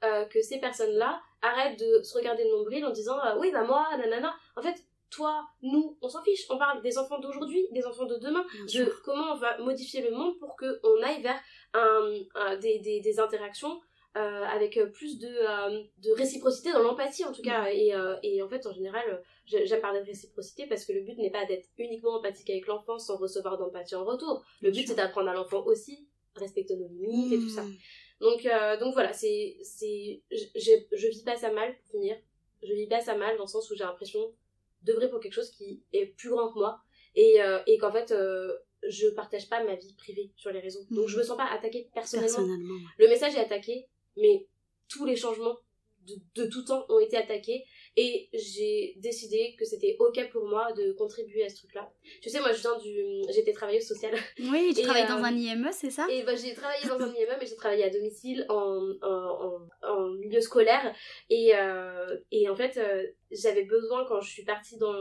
[0.00, 3.50] pour que ces personnes là arrête de se regarder le nombril en disant euh, oui
[3.52, 4.34] bah moi nanana.
[4.56, 4.74] En fait
[5.10, 6.46] toi nous on s'en fiche.
[6.50, 8.44] On parle des enfants d'aujourd'hui des enfants de demain.
[8.74, 11.40] De comment on va modifier le monde pour que on aille vers
[11.74, 13.80] un, des, des, des, interactions
[14.16, 17.66] euh, avec plus de, euh, de réciprocité dans l'empathie en tout cas.
[17.70, 17.92] Et,
[18.22, 21.44] et en fait en général j'aime parler de réciprocité parce que le but n'est pas
[21.44, 24.44] d'être uniquement empathique avec l'enfant sans recevoir d'empathie en retour.
[24.62, 27.62] Le but c'est d'apprendre à l'enfant aussi respecter nos limites et tout ça.
[27.62, 27.76] Mmh.
[28.20, 32.16] Donc, euh, donc voilà, c'est, c'est, je, je vis pas ça mal pour finir.
[32.62, 34.34] Je vis pas ça mal dans le sens où j'ai l'impression
[34.82, 36.80] d'œuvrer pour quelque chose qui est plus grand que moi
[37.14, 38.56] et, euh, et qu'en fait euh,
[38.88, 40.84] je partage pas ma vie privée sur les réseaux.
[40.90, 42.28] Donc je me sens pas attaquée personnellement.
[42.28, 44.46] personnellement Le message est attaqué, mais
[44.88, 45.58] tous les changements
[46.06, 47.64] de, de tout temps ont été attaqués
[47.96, 51.90] et j'ai décidé que c'était ok pour moi de contribuer à ce truc-là.
[52.20, 53.32] Tu sais, moi, je viens du.
[53.32, 54.14] J'étais travailleuse sociale.
[54.38, 56.06] Oui, tu travailles dans euh, un IME, c'est ça?
[56.10, 60.10] Et bah, j'ai travaillé dans un IME, mais j'ai travaillé à domicile en, en, en,
[60.10, 60.94] milieu scolaire.
[61.30, 64.94] Et, euh, et en fait, euh, j'avais besoin, quand je suis partie dans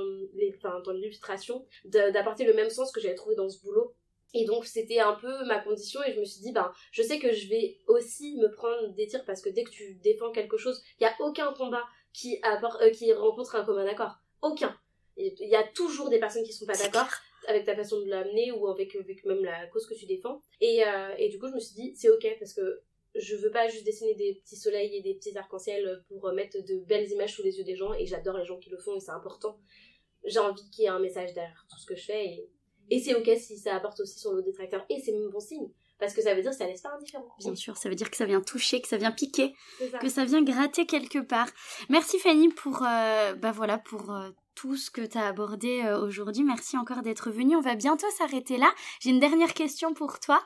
[0.93, 3.93] l'illustration, d'apporter le même sens que j'avais trouvé dans ce boulot.
[4.37, 7.19] Et donc c'était un peu ma condition et je me suis dit ben je sais
[7.19, 10.57] que je vais aussi me prendre des tirs parce que dès que tu défends quelque
[10.57, 11.85] chose, il y a aucun combat
[12.15, 14.15] qui, apporte, euh, qui rencontre un commun accord.
[14.41, 14.75] Aucun.
[15.17, 17.07] Il y a toujours des personnes qui sont pas d'accord
[17.47, 20.41] avec ta façon de l'amener ou avec, avec, même la cause que tu défends.
[20.61, 22.81] Et, euh, et du coup, je me suis dit, c'est ok parce que
[23.15, 26.79] je veux pas juste dessiner des petits soleils et des petits arcs-en-ciel pour mettre de
[26.79, 28.99] belles images sous les yeux des gens et j'adore les gens qui le font et
[28.99, 29.57] c'est important.
[30.25, 32.49] J'ai envie qu'il y ait un message derrière tout ce que je fais et,
[32.89, 35.39] et c'est ok si ça apporte aussi son lot de détracteurs et c'est même bon
[35.39, 37.27] signe parce que ça veut dire que ça laisse pas indifférent.
[37.39, 39.55] Bien sûr, ça veut dire que ça vient toucher, que ça vient piquer,
[40.01, 41.47] que ça vient gratter quelque part.
[41.89, 46.05] Merci Fanny pour, euh, bah voilà, pour euh, tout ce que tu as abordé euh,
[46.05, 46.43] aujourd'hui.
[46.43, 47.55] Merci encore d'être venue.
[47.55, 48.73] On va bientôt s'arrêter là.
[48.99, 50.43] J'ai une dernière question pour toi.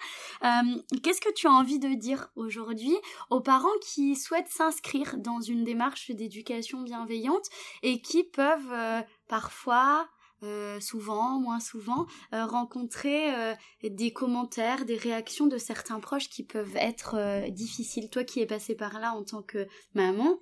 [1.03, 2.95] Qu'est-ce que tu as envie de dire aujourd'hui
[3.29, 7.45] aux parents qui souhaitent s'inscrire dans une démarche d'éducation bienveillante
[7.81, 10.07] et qui peuvent parfois
[10.43, 16.43] euh, souvent, moins souvent, euh, rencontrer euh, des commentaires, des réactions de certains proches qui
[16.43, 18.09] peuvent être difficiles.
[18.09, 20.39] Toi qui es passé par là en tant que maman,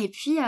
[0.00, 0.38] et puis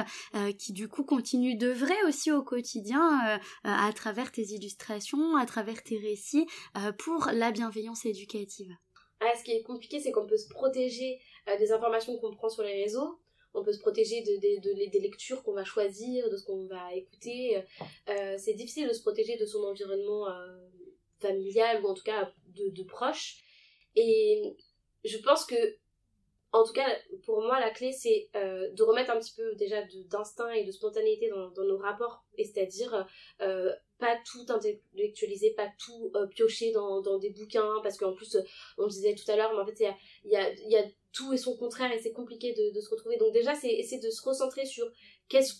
[0.58, 5.98] qui du coup continue d'œuvrer aussi au quotidien à travers tes illustrations, à travers tes
[5.98, 6.46] récits
[6.98, 8.72] pour la bienveillance éducative.
[9.20, 11.18] Ah, ce qui est compliqué, c'est qu'on peut se protéger
[11.58, 13.20] des informations qu'on prend sur les réseaux,
[13.56, 17.62] on peut se protéger de, des lectures qu'on va choisir, de ce qu'on va écouter.
[18.08, 20.68] Euh, c'est difficile de se protéger de son environnement euh,
[21.18, 23.38] familial ou en tout cas de, de proches.
[23.96, 24.54] Et
[25.04, 25.56] je pense que,
[26.60, 26.88] en tout cas,
[27.24, 30.72] pour moi, la clé, c'est euh, de remettre un petit peu déjà d'instinct et de
[30.72, 32.24] spontanéité dans, nos rapports.
[32.36, 33.06] Et c'est-à-dire
[33.98, 38.36] pas tout intellectualiser, pas tout piocher dans, des bouquins, parce qu'en plus,
[38.78, 39.94] on disait tout à l'heure, mais en fait,
[40.24, 43.16] il y a, tout et son contraire et c'est compliqué de, se retrouver.
[43.16, 44.86] Donc déjà, c'est essayer de se recentrer sur
[45.28, 45.54] qu'est-ce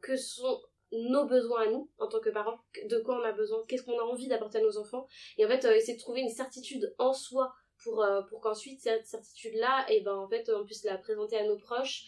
[0.00, 3.64] que sont nos besoins à nous en tant que parents, de quoi on a besoin,
[3.66, 5.06] qu'est-ce qu'on a envie d'apporter à nos enfants.
[5.38, 7.52] Et en fait, euh, essayer de trouver une certitude en soi
[7.82, 11.36] pour, euh, pour qu'ensuite cette certitude-là, et eh ben en fait, on puisse la présenter
[11.36, 12.04] à nos proches,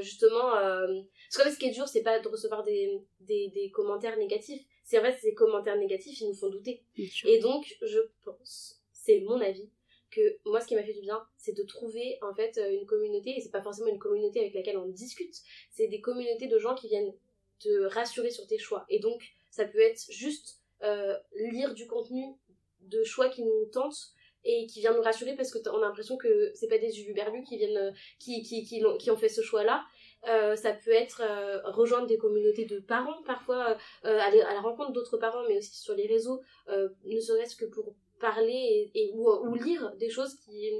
[0.00, 3.70] justement parce qu'en fait ce qui est dur c'est pas de recevoir des, des, des
[3.70, 4.64] commentaires négatifs.
[4.84, 6.82] C'est en fait ces commentaires négatifs ils nous font douter.
[7.26, 9.68] Et donc je pense c'est mon avis
[10.10, 13.36] que moi ce qui m'a fait du bien c'est de trouver en fait une communauté
[13.36, 15.34] et c'est pas forcément une communauté avec laquelle on discute
[15.70, 17.12] c'est des communautés de gens qui viennent
[17.58, 18.86] te rassurer sur tes choix.
[18.88, 22.34] Et donc ça peut être juste euh, lire du contenu
[22.80, 24.12] de choix qui nous tentent
[24.46, 27.42] et qui vient nous rassurer parce que on a l'impression que c'est pas des berlus
[27.42, 29.84] qui viennent euh, qui, qui, qui, ont, fait ce choix là
[30.28, 31.22] euh, ça peut être
[31.64, 35.94] rejoindre des communautés de parents parfois aller à la rencontre d'autres parents mais aussi sur
[35.94, 40.70] les réseaux ne serait-ce que pour parler et, ou, lire des choses qui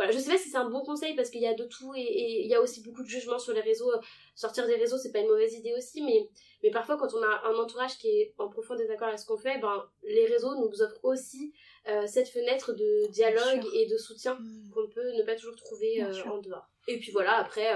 [0.00, 1.92] voilà je sais pas si c'est un bon conseil parce qu'il y a de tout
[1.94, 3.92] et il y a aussi beaucoup de jugements sur les réseaux
[4.34, 6.28] sortir des réseaux c'est pas une mauvaise idée aussi mais
[6.62, 9.38] mais parfois, quand on a un entourage qui est en profond désaccord avec ce qu'on
[9.38, 11.54] fait, ben, les réseaux nous offrent aussi
[11.88, 14.70] euh, cette fenêtre de dialogue et de soutien mm.
[14.74, 16.68] qu'on peut ne pas toujours trouver euh, en dehors.
[16.86, 17.74] Et puis voilà, après,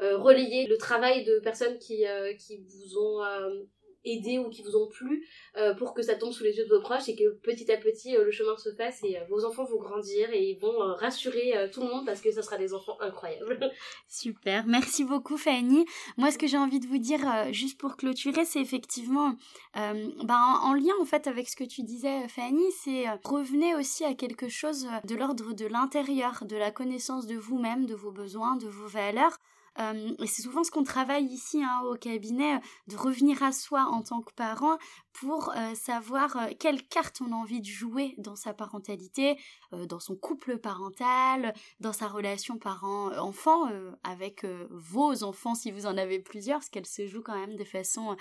[0.00, 2.04] euh, relayer le travail de personnes qui,
[2.38, 3.22] qui vous ont
[4.04, 5.26] aidé ou qui vous ont plu
[5.56, 7.76] euh, pour que ça tombe sous les yeux de vos proches et que petit à
[7.76, 10.78] petit euh, le chemin se fasse et euh, vos enfants vont grandir et ils vont
[10.96, 13.70] rassurer tout le monde parce que ça sera des enfants incroyables.
[14.08, 15.84] Super, merci beaucoup Fanny.
[16.16, 17.20] Moi ce que j'ai envie de vous dire
[17.52, 19.34] juste pour clôturer c'est effectivement
[19.74, 24.14] ben, en lien en fait avec ce que tu disais Fanny c'est revenez aussi à
[24.14, 28.68] quelque chose de l'ordre de l'intérieur, de la connaissance de vous-même, de vos besoins, de
[28.68, 29.38] vos valeurs.
[29.78, 33.86] Euh, et c'est souvent ce qu'on travaille ici hein, au cabinet, de revenir à soi
[33.90, 34.78] en tant que parent
[35.14, 39.38] pour euh, savoir euh, quelle carte on a envie de jouer dans sa parentalité,
[39.72, 43.68] dans son couple parental, dans sa relation parent-enfant,
[44.04, 47.64] avec vos enfants si vous en avez plusieurs, parce qu'elle se joue quand même de
[47.64, 48.16] façon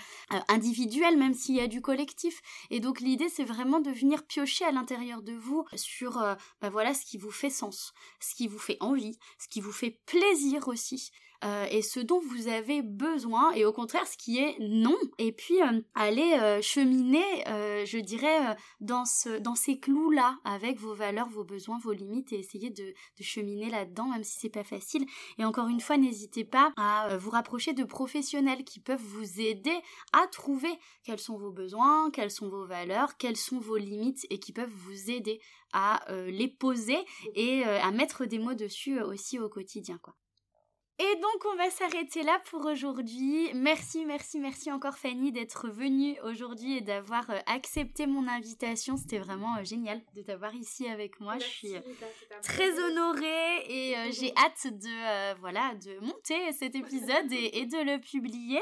[0.48, 2.42] individuelle, même s'il y a du collectif.
[2.72, 6.14] Et donc l'idée, c'est vraiment de venir piocher à l'intérieur de vous sur
[6.62, 9.72] bah voilà ce qui vous fait sens, ce qui vous fait envie, ce qui vous
[9.72, 11.12] fait plaisir aussi.
[11.44, 15.34] Euh, et ce dont vous avez besoin et au contraire ce qui est non et
[15.34, 17.24] puis euh, aller euh, cheminer
[17.86, 22.32] je dirais dans ce dans ces clous là avec vos valeurs vos besoins vos limites
[22.34, 25.06] et essayer de, cheminer là-dedans même si c'est pas facile
[25.38, 29.78] et encore une fois n'hésitez pas à vous rapprocher de professionnels qui peuvent vous aider
[30.12, 30.72] à trouver
[31.04, 34.70] quels sont vos besoins quelles sont vos valeurs quelles sont vos limites et qui peuvent
[34.70, 35.40] vous aider
[35.72, 36.98] à les poser
[37.36, 40.00] et à mettre des mots dessus aussi au quotidien.
[41.00, 43.50] Et donc on va s'arrêter là pour aujourd'hui.
[43.56, 48.96] Merci, merci, merci encore Fanny d'être venue aujourd'hui et d'avoir euh, accepté mon invitation.
[48.96, 51.40] C'était vraiment euh, génial de t'avoir ici avec moi.
[51.40, 51.82] Je suis euh,
[52.44, 58.62] très honorée et j'ai hâte de voilà de monter cet épisode et de le publier.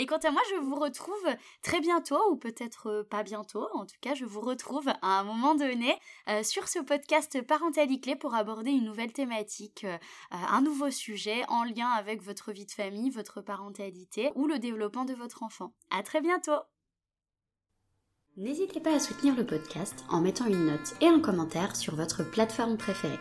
[0.00, 1.26] Et quant à moi, je vous retrouve
[1.60, 5.24] très bientôt, ou peut-être euh, pas bientôt, en tout cas, je vous retrouve à un
[5.24, 5.94] moment donné
[6.26, 9.98] euh, sur ce podcast Parentalité pour aborder une nouvelle thématique, euh,
[10.30, 15.04] un nouveau sujet en lien avec votre vie de famille, votre parentalité ou le développement
[15.04, 15.74] de votre enfant.
[15.90, 16.62] À très bientôt!
[18.38, 22.22] N'hésitez pas à soutenir le podcast en mettant une note et un commentaire sur votre
[22.22, 23.20] plateforme préférée.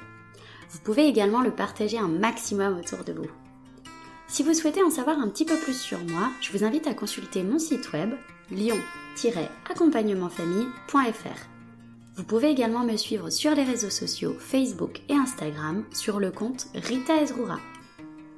[0.70, 3.49] Vous pouvez également le partager un maximum autour de vous.
[4.30, 6.94] Si vous souhaitez en savoir un petit peu plus sur moi, je vous invite à
[6.94, 8.12] consulter mon site web
[8.52, 11.48] lion-accompagnementfamille.fr.
[12.16, 16.68] Vous pouvez également me suivre sur les réseaux sociaux Facebook et Instagram sur le compte
[16.76, 17.58] Rita Ezrura.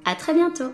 [0.06, 0.72] À très bientôt